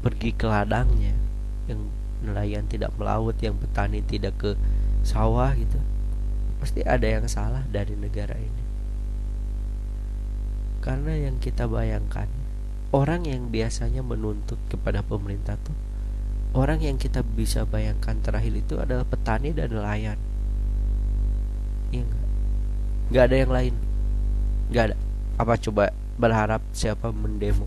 pergi 0.00 0.30
ke 0.36 0.46
ladangnya 0.46 1.16
yang 1.66 1.90
nelayan 2.20 2.68
tidak 2.68 2.92
melaut 3.00 3.36
yang 3.40 3.56
petani 3.56 4.04
tidak 4.04 4.36
ke 4.36 4.50
sawah 5.02 5.56
gitu 5.56 5.80
pasti 6.60 6.84
ada 6.84 7.08
yang 7.08 7.24
salah 7.24 7.64
dari 7.72 7.96
negara 7.96 8.36
ini. 8.36 8.64
Karena 10.84 11.16
yang 11.16 11.40
kita 11.40 11.64
bayangkan 11.64 12.28
orang 12.92 13.24
yang 13.24 13.48
biasanya 13.48 14.04
menuntut 14.04 14.60
kepada 14.68 15.00
pemerintah 15.00 15.56
tuh 15.60 15.76
orang 16.50 16.82
yang 16.82 16.98
kita 16.98 17.22
bisa 17.22 17.62
bayangkan 17.62 18.18
terakhir 18.18 18.54
itu 18.58 18.74
adalah 18.78 19.06
petani 19.06 19.54
dan 19.54 19.70
nelayan. 19.70 20.18
Iya 21.94 22.02
enggak 22.06 22.26
nggak 23.10 23.24
ada 23.26 23.36
yang 23.36 23.52
lain. 23.52 23.74
Nggak 24.70 24.84
ada. 24.90 24.96
Apa 25.38 25.54
coba 25.58 25.84
berharap 26.18 26.62
siapa 26.70 27.10
mendemo? 27.10 27.66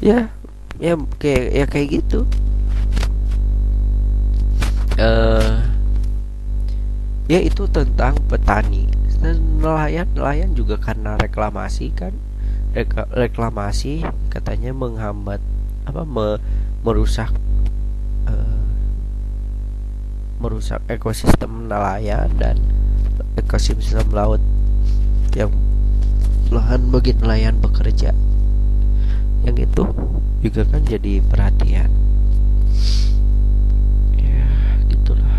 Ya 0.00 0.32
ya 0.80 0.96
kayak 1.20 1.46
ya 1.52 1.64
kayak 1.68 1.88
gitu. 2.00 2.20
Uh, 4.94 5.58
ya 7.28 7.40
itu 7.40 7.64
tentang 7.72 8.16
petani. 8.28 8.88
Nelayan 9.24 10.04
nelayan 10.12 10.52
juga 10.52 10.76
karena 10.76 11.16
reklamasi 11.16 11.88
kan 11.96 12.12
reklamasi 13.14 14.02
katanya 14.34 14.74
menghambat 14.74 15.38
apa 15.86 16.02
me, 16.02 16.42
merusak 16.82 17.30
uh, 18.26 18.66
merusak 20.42 20.82
ekosistem 20.90 21.70
nelayan 21.70 22.26
dan 22.34 22.58
ekosistem 23.38 24.10
laut 24.10 24.42
yang 25.38 25.54
lahan 26.50 26.90
bagi 26.90 27.14
nelayan 27.14 27.62
bekerja. 27.62 28.10
Yang 29.46 29.70
itu 29.70 29.84
juga 30.42 30.62
kan 30.66 30.82
jadi 30.82 31.22
perhatian. 31.22 31.90
Ya 34.18 34.46
gitulah. 34.90 35.36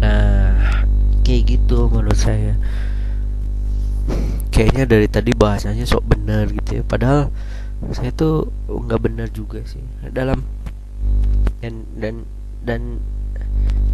Nah 0.00 0.56
kayak 1.24 1.44
gitu 1.44 1.92
menurut 1.92 2.16
saya 2.16 2.56
kayaknya 4.58 4.90
dari 4.90 5.06
tadi 5.06 5.30
bahasanya 5.38 5.86
sok 5.86 6.18
benar 6.18 6.50
gitu 6.50 6.82
ya. 6.82 6.82
Padahal 6.82 7.30
saya 7.94 8.10
tuh 8.10 8.50
nggak 8.66 8.98
benar 9.06 9.30
juga 9.30 9.62
sih. 9.62 9.78
Dalam 10.10 10.42
dan 11.62 11.86
dan 11.94 12.26
dan 12.66 12.98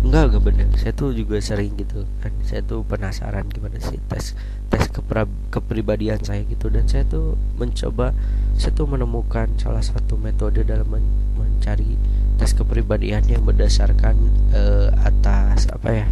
enggak 0.01 0.33
enggak 0.33 0.45
benar. 0.49 0.67
Saya 0.81 0.97
tuh 0.97 1.13
juga 1.13 1.37
sering 1.45 1.77
gitu 1.77 2.09
kan. 2.25 2.33
Saya 2.49 2.65
tuh 2.65 2.81
penasaran 2.81 3.45
gimana 3.53 3.77
sih 3.77 4.01
tes 4.09 4.33
tes 4.73 4.85
kepra, 4.89 5.29
kepribadian 5.53 6.25
saya 6.25 6.49
gitu. 6.49 6.73
Dan 6.73 6.89
saya 6.89 7.05
tuh 7.05 7.37
mencoba 7.61 8.17
saya 8.57 8.73
tuh 8.73 8.89
menemukan 8.89 9.53
salah 9.61 9.85
satu 9.85 10.17
metode 10.17 10.65
dalam 10.65 10.89
men 10.89 11.05
mencari 11.37 12.01
tes 12.41 12.57
kepribadian 12.57 13.21
yang 13.29 13.45
berdasarkan 13.45 14.17
uh, 14.57 14.89
atas 15.05 15.69
apa 15.69 15.93
ya 15.93 16.07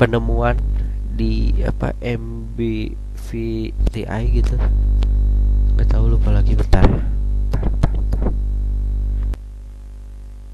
penemuan 0.00 0.56
di 1.14 1.54
apa 1.62 1.94
MBVTI 3.34 4.30
gitu. 4.30 4.54
Nggak 5.74 5.90
tahu 5.90 6.06
lupa 6.06 6.30
lagi 6.30 6.54
bentar. 6.54 6.86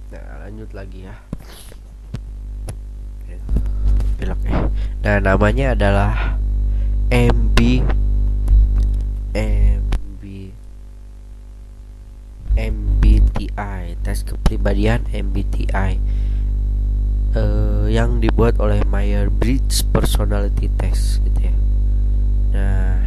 Nah 0.09 0.25
lanjut 0.41 0.73
lagi 0.73 1.05
ya. 1.05 1.13
Belok 4.17 4.41
eh. 4.49 4.57
Nah 5.05 5.17
namanya 5.21 5.77
adalah 5.77 6.41
MB 7.13 7.85
MB 9.37 10.23
MBTI 12.57 14.01
tes 14.01 14.25
kepribadian 14.25 15.05
MBTI 15.13 15.69
uh, 15.69 15.85
eh, 17.37 17.85
yang 17.93 18.25
dibuat 18.25 18.57
oleh 18.57 18.81
Meyer 18.89 19.29
Bridge 19.29 19.85
Personality 19.93 20.73
Test 20.81 21.21
gitu 21.29 21.45
ya 21.45 21.60
nah 22.51 22.99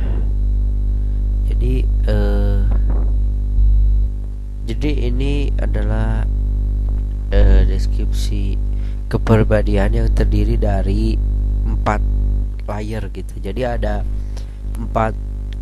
jadi 1.48 1.74
uh, 2.08 2.64
jadi 4.64 5.12
ini 5.12 5.52
adalah 5.60 6.24
uh, 7.32 7.62
deskripsi 7.68 8.56
kepribadian 9.08 9.94
yang 9.94 10.10
terdiri 10.12 10.60
dari 10.60 11.16
empat 11.64 12.02
layer 12.68 13.08
gitu. 13.12 13.38
Jadi 13.40 13.62
ada 13.64 14.04
empat 14.76 15.16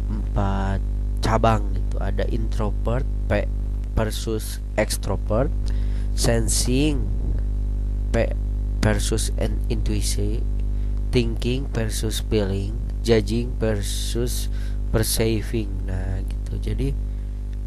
empat 0.10 0.80
cabang 1.22 1.70
gitu. 1.78 1.98
Ada 2.02 2.26
introvert 2.34 3.06
P 3.30 3.46
versus 3.94 4.58
extrovert 4.78 5.54
sensing 6.17 7.06
P 8.10 8.32
versus 8.82 9.30
intuisi 9.70 10.41
thinking 11.13 11.70
versus 11.70 12.24
feeling 12.26 12.74
judging 13.02 13.54
versus 13.58 14.50
perceiving 14.90 15.70
nah 15.86 16.22
gitu. 16.26 16.58
Jadi 16.62 16.90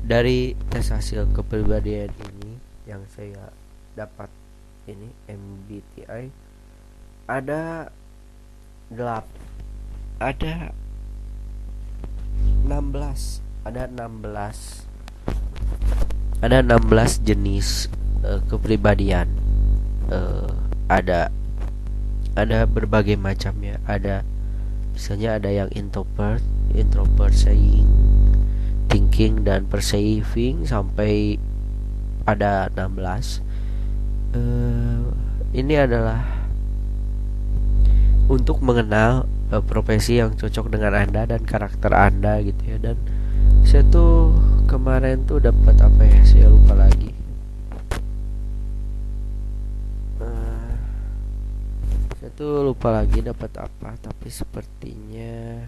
dari 0.04 0.52
tes 0.68 0.92
hasil 0.92 1.32
kepribadian 1.32 2.12
ini 2.12 2.60
yang 2.84 3.00
saya 3.08 3.48
dapat 3.96 4.28
ini 4.84 5.08
MBTI 5.24 6.28
ada 7.24 7.88
gelap 8.92 9.24
ada 10.20 10.76
16 12.68 13.40
ada 13.64 13.88
16 13.88 16.44
ada 16.44 16.60
16 16.60 17.24
jenis 17.24 17.88
uh, 18.20 18.44
kepribadian 18.52 19.32
uh, 20.12 20.52
ada 20.92 21.32
ada 22.36 22.68
berbagai 22.68 23.16
macam 23.16 23.56
ya 23.64 23.80
ada 23.88 24.20
misalnya 24.94 25.36
ada 25.42 25.50
yang 25.50 25.68
introvert 25.74 26.40
introvert 26.72 27.34
saying 27.34 27.86
thinking 28.88 29.42
dan 29.42 29.66
perceiving 29.66 30.64
sampai 30.64 31.36
ada 32.24 32.70
16 32.72 33.42
uh, 34.38 35.02
ini 35.54 35.74
adalah 35.78 36.44
untuk 38.26 38.58
mengenal 38.64 39.28
uh, 39.52 39.62
profesi 39.62 40.18
yang 40.18 40.34
cocok 40.34 40.72
dengan 40.72 40.96
anda 40.96 41.28
dan 41.28 41.46
karakter 41.46 41.92
anda 41.94 42.42
gitu 42.42 42.62
ya. 42.66 42.78
Dan 42.80 42.96
saya 43.62 43.86
tuh 43.86 44.34
kemarin 44.66 45.22
tuh 45.28 45.38
dapat 45.38 45.78
apa 45.78 46.02
ya 46.02 46.20
saya 46.26 46.46
lupa 46.50 46.74
lagi 46.74 47.13
tuh 52.34 52.66
lupa 52.66 52.90
lagi 52.90 53.22
dapat 53.22 53.50
apa 53.62 53.94
tapi 54.02 54.26
sepertinya 54.26 55.62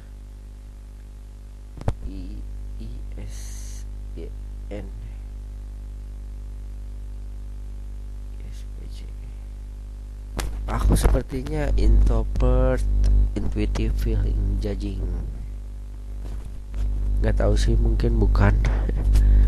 I 2.10 2.42
I 2.82 2.90
S 3.22 3.38
N 4.66 5.06
Aku 10.66 10.98
sepertinya 10.98 11.70
introvert, 11.78 12.82
intuitive 13.38 13.94
feeling, 14.02 14.58
judging. 14.58 14.98
Gak 17.22 17.38
tahu 17.38 17.54
sih, 17.54 17.78
mungkin 17.78 18.18
bukan. 18.18 18.50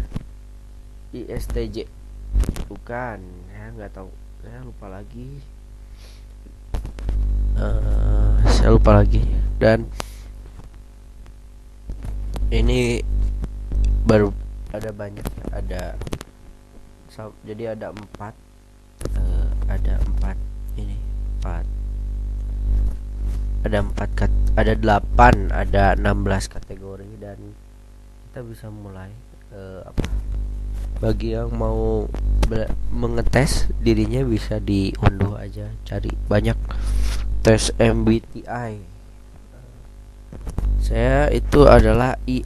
ISTJ, 1.19 1.91
bukan. 2.71 3.19
Ya 3.51 3.65
nggak 3.75 3.99
tahu. 3.99 4.15
Saya 4.47 4.63
lupa 4.63 4.87
lagi. 4.87 5.58
Uh, 7.59 8.39
saya 8.49 8.71
lupa 8.73 9.03
lagi. 9.03 9.23
Dan 9.59 9.91
ini 12.55 13.03
baru 14.07 14.31
ada 14.73 14.95
banyak. 14.95 15.27
Ada 15.53 15.99
jadi 17.43 17.75
ada 17.75 17.91
empat. 17.91 18.35
Uh, 19.15 19.51
ada 19.69 20.01
empat 20.01 20.37
ini 20.81 20.97
empat 21.39 21.65
ada 23.63 23.79
empat 23.85 24.09
ada 24.57 24.73
delapan 24.75 25.35
ada 25.53 25.95
enam 25.95 26.25
belas 26.25 26.49
kategori 26.49 27.11
dan 27.21 27.37
kita 28.31 28.41
bisa 28.43 28.67
mulai 28.73 29.13
uh, 29.53 29.85
apa 29.87 30.03
bagi 30.99 31.37
yang 31.37 31.53
mau 31.55 32.09
mengetes 32.91 33.69
dirinya 33.79 34.25
bisa 34.25 34.59
diunduh 34.59 35.37
aja 35.39 35.69
cari 35.85 36.11
banyak 36.27 36.57
tes 37.45 37.71
MBTI 37.79 38.83
saya 40.83 41.29
itu 41.31 41.69
adalah 41.69 42.17
I 42.25 42.43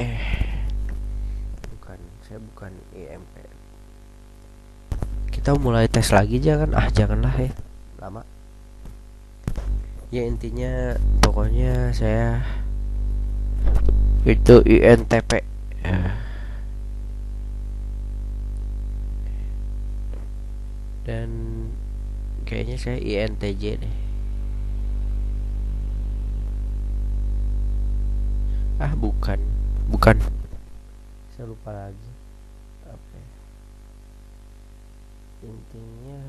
eh 0.00 0.24
bukan 1.74 1.98
saya 2.26 2.38
bukan 2.52 2.72
IMP 2.92 3.34
kita 5.30 5.54
mulai 5.60 5.86
tes 5.86 6.10
lagi 6.10 6.40
jangan 6.40 6.72
ah 6.72 6.88
janganlah 6.88 7.34
ya 7.36 7.52
lama. 8.04 8.20
Ya 10.12 10.28
intinya 10.28 10.92
pokoknya 11.24 11.90
saya 11.96 12.44
itu 14.28 14.60
INTP 14.64 15.40
dan 21.04 21.28
kayaknya 22.48 22.76
saya 22.76 22.96
INTJ 23.00 23.80
deh 23.80 24.03
ah 28.84 28.92
bukan. 28.92 29.40
Bukan. 29.88 30.20
Saya 31.32 31.48
lupa 31.48 31.72
lagi. 31.72 32.10
Apa 32.84 33.16
ya? 33.16 33.28
intinya 35.44 36.20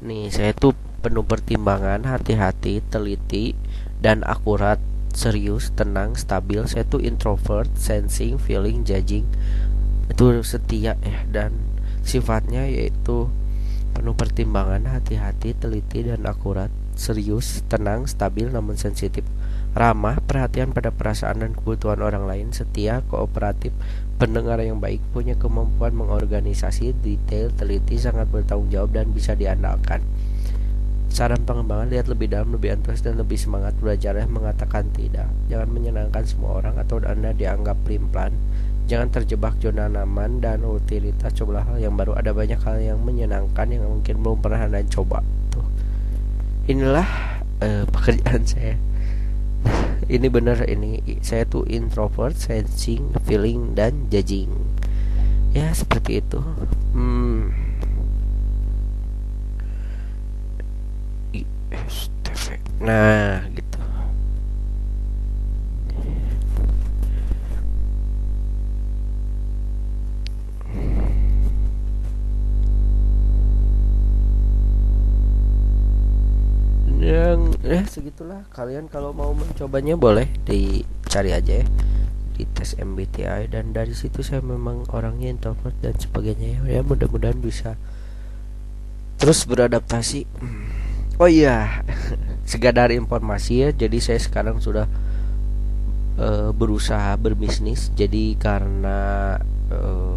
nih 0.00 0.32
saya 0.32 0.56
tuh 0.56 0.72
penuh 1.04 1.20
pertimbangan 1.28 2.08
hati-hati 2.08 2.80
teliti 2.88 3.52
dan 4.00 4.24
akurat 4.24 4.80
serius 5.12 5.72
tenang 5.76 6.16
stabil. 6.16 6.64
Saya 6.64 6.88
tuh 6.88 7.04
introvert 7.04 7.68
sensing 7.76 8.40
feeling 8.40 8.84
judging. 8.84 9.28
Itu 10.08 10.40
setia 10.40 10.96
ya 11.04 11.20
dan 11.28 11.52
sifatnya 12.00 12.64
yaitu 12.64 13.28
penuh 13.90 14.14
pertimbangan 14.14 14.86
hati-hati 14.88 15.54
teliti 15.58 16.06
dan 16.06 16.24
akurat 16.24 16.70
serius, 17.00 17.64
tenang, 17.70 18.04
stabil 18.04 18.52
namun 18.52 18.76
sensitif, 18.76 19.24
ramah, 19.72 20.20
perhatian 20.20 20.76
pada 20.76 20.92
perasaan 20.92 21.40
dan 21.40 21.52
kebutuhan 21.56 22.04
orang 22.04 22.28
lain, 22.28 22.52
setia, 22.52 23.00
kooperatif, 23.08 23.72
pendengar 24.20 24.60
yang 24.60 24.78
baik, 24.78 25.00
punya 25.16 25.32
kemampuan 25.40 25.96
mengorganisasi, 25.96 26.92
detail, 27.00 27.48
teliti, 27.56 27.96
sangat 27.96 28.28
bertanggung 28.28 28.68
jawab 28.68 28.92
dan 28.92 29.08
bisa 29.16 29.32
diandalkan. 29.32 30.04
Saran 31.10 31.42
pengembangan 31.42 31.90
lihat 31.90 32.06
lebih 32.06 32.30
dalam, 32.30 32.54
lebih 32.54 32.70
antusias 32.70 33.02
dan 33.02 33.18
lebih 33.18 33.34
semangat 33.34 33.74
belajar 33.82 34.14
mengatakan 34.30 34.94
tidak. 34.94 35.26
Jangan 35.50 35.66
menyenangkan 35.66 36.22
semua 36.22 36.62
orang 36.62 36.78
atau 36.78 37.02
Anda 37.02 37.34
dianggap 37.34 37.82
pelin-pelan. 37.82 38.30
Jangan 38.90 39.06
terjebak 39.14 39.54
zona 39.62 39.86
nyaman 39.86 40.42
dan 40.42 40.66
rutinitas. 40.66 41.30
Cobalah 41.38 41.62
hal 41.62 41.78
yang 41.78 41.94
baru. 41.94 42.18
Ada 42.18 42.34
banyak 42.34 42.58
hal 42.58 42.82
yang 42.82 42.98
menyenangkan 42.98 43.70
yang 43.70 43.86
mungkin 43.86 44.18
belum 44.18 44.42
pernah 44.42 44.66
Anda 44.66 44.82
coba. 44.90 45.22
Tuh. 45.54 45.62
Inilah 46.66 47.06
uh, 47.62 47.86
pekerjaan 47.86 48.42
saya. 48.50 48.74
ini 50.10 50.26
benar 50.26 50.66
ini 50.66 50.98
saya 51.22 51.46
tuh 51.46 51.62
introvert, 51.70 52.34
sensing, 52.34 53.14
feeling 53.22 53.78
dan 53.78 54.10
judging. 54.10 54.50
Ya 55.54 55.70
seperti 55.70 56.18
itu. 56.18 56.42
Hmm. 56.90 57.54
Nah, 62.82 63.46
gitu. 63.54 63.69
Eh 77.64 77.84
segitulah. 77.86 78.44
Kalian 78.50 78.88
kalau 78.88 79.14
mau 79.14 79.30
mencobanya 79.36 79.94
boleh 79.94 80.26
dicari 80.44 81.30
aja 81.32 81.62
ya. 81.62 81.66
Di 82.34 82.48
tes 82.56 82.76
MBTI 82.76 83.52
dan 83.52 83.76
dari 83.76 83.92
situ 83.92 84.24
saya 84.24 84.40
memang 84.40 84.88
orangnya 84.90 85.28
introvert 85.28 85.76
dan 85.84 85.92
sebagainya 85.96 86.64
ya, 86.64 86.80
ya 86.80 86.80
mudah-mudahan 86.80 87.38
bisa 87.38 87.76
terus 89.20 89.44
beradaptasi. 89.44 90.26
Oh 91.20 91.28
iya 91.28 91.84
sekedar 92.48 92.88
informasi 92.88 93.52
ya. 93.60 93.68
Jadi 93.76 94.00
saya 94.00 94.16
sekarang 94.16 94.56
sudah 94.56 94.88
uh, 96.16 96.48
berusaha 96.56 97.12
berbisnis. 97.20 97.92
Jadi 97.92 98.40
karena 98.40 99.36
uh, 99.68 100.16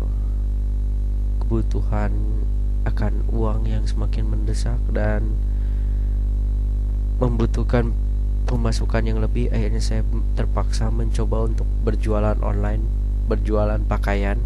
kebutuhan 1.43 2.15
akan 2.87 3.13
uang 3.35 3.67
yang 3.67 3.83
semakin 3.83 4.31
mendesak 4.31 4.79
dan 4.95 5.35
membutuhkan 7.23 7.95
pemasukan 8.43 9.03
yang 9.07 9.19
lebih 9.23 9.49
akhirnya 9.49 9.79
saya 9.79 10.01
terpaksa 10.35 10.91
mencoba 10.91 11.47
untuk 11.47 11.65
berjualan 11.87 12.35
online 12.43 12.83
berjualan 13.25 13.79
pakaian 13.87 14.37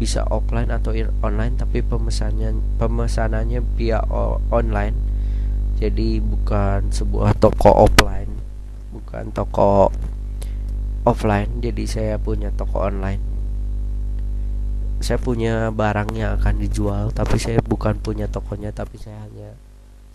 bisa 0.00 0.24
offline 0.26 0.72
atau 0.72 0.96
online 1.20 1.60
tapi 1.60 1.84
pemesannya 1.84 2.56
pemesanannya 2.80 3.60
via 3.76 4.00
online. 4.48 4.96
Jadi 5.76 6.20
bukan 6.20 6.88
sebuah 6.92 7.36
toko 7.36 7.84
offline 7.88 8.40
bukan 9.10 9.34
toko 9.36 9.92
offline. 11.04 11.60
Jadi 11.60 11.84
saya 11.84 12.14
punya 12.16 12.48
toko 12.54 12.86
online. 12.88 13.20
Saya 15.00 15.16
punya 15.16 15.68
barang 15.72 16.12
yang 16.16 16.40
akan 16.40 16.60
dijual 16.60 17.12
tapi 17.12 17.36
saya 17.40 17.60
bukan 17.64 18.00
punya 18.00 18.28
tokonya 18.28 18.72
tapi 18.72 19.00
saya 19.00 19.20
hanya 19.24 19.56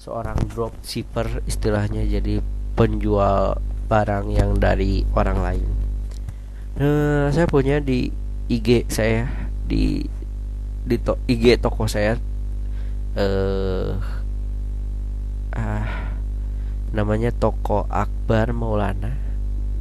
seorang 0.06 0.38
dropshipper 0.53 1.41
istilahnya 1.49 2.06
jadi 2.06 2.38
penjual 2.78 3.58
barang 3.89 4.30
yang 4.30 4.53
dari 4.62 5.01
orang 5.18 5.41
lain. 5.41 5.70
Nah, 6.78 7.34
saya 7.34 7.49
punya 7.49 7.82
di 7.82 8.14
IG 8.45 8.86
saya 8.86 9.26
di 9.66 10.06
di 10.86 10.95
to, 11.01 11.18
IG 11.26 11.58
toko 11.58 11.89
saya. 11.89 12.22
Eh 13.18 13.97
ah 15.58 16.14
namanya 16.93 17.34
toko 17.34 17.89
Akbar 17.89 18.53
Maulana. 18.53 19.10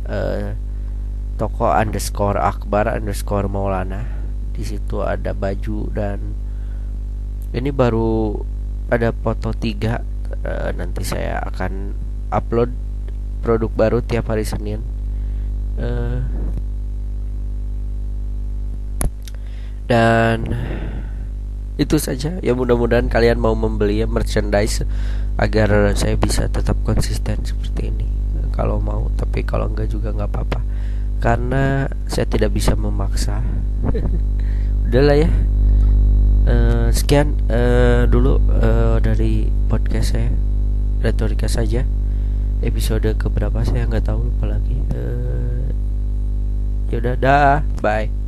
Uh, 0.08 0.56
toko 1.36 1.68
underscore 1.68 2.40
Akbar 2.40 2.88
underscore 2.88 3.52
Maulana. 3.52 4.08
Di 4.56 4.64
situ 4.64 5.04
ada 5.04 5.36
baju 5.36 5.92
dan 5.92 6.32
ini 7.52 7.68
baru 7.68 8.40
ada 8.88 9.12
foto 9.12 9.52
tiga 9.52 10.13
uh, 10.44 10.70
nanti 10.76 11.02
saya 11.02 11.40
akan 11.42 11.96
upload 12.30 12.70
produk 13.40 13.72
baru 13.72 13.98
tiap 14.04 14.30
hari 14.30 14.44
Senin. 14.46 14.80
Uh, 15.80 16.22
dan 19.84 20.54
itu 21.76 21.98
saja. 21.98 22.38
Ya 22.40 22.52
mudah-mudahan 22.54 23.10
kalian 23.10 23.42
mau 23.42 23.52
membeli 23.58 24.00
merchandise 24.06 24.86
agar 25.36 25.92
saya 25.98 26.14
bisa 26.14 26.46
tetap 26.46 26.78
konsisten 26.86 27.42
seperti 27.42 27.90
ini. 27.90 28.06
Kalau 28.54 28.78
mau 28.78 29.10
tapi 29.18 29.42
kalau 29.42 29.66
enggak 29.66 29.90
juga 29.90 30.14
nggak 30.14 30.30
apa-apa. 30.30 30.60
Karena 31.18 31.88
saya 32.06 32.28
tidak 32.28 32.54
bisa 32.54 32.78
memaksa. 32.78 33.42
Udahlah 34.88 35.16
ya 35.26 35.30
uh, 36.48 36.88
sekian 36.92 37.36
uh, 37.50 38.08
dulu 38.08 38.40
uh, 38.48 38.96
dari 39.00 39.48
podcast 39.68 40.16
saya 40.16 40.30
retorika 41.04 41.50
saja. 41.50 41.84
Episode 42.64 43.12
keberapa? 43.20 43.60
Saya 43.60 43.84
nggak 43.84 44.08
tahu 44.08 44.32
lupa 44.32 44.56
lagi. 44.56 44.76
Uh, 44.92 45.68
yaudah 46.92 47.16
dah 47.18 47.58
bye 47.82 48.23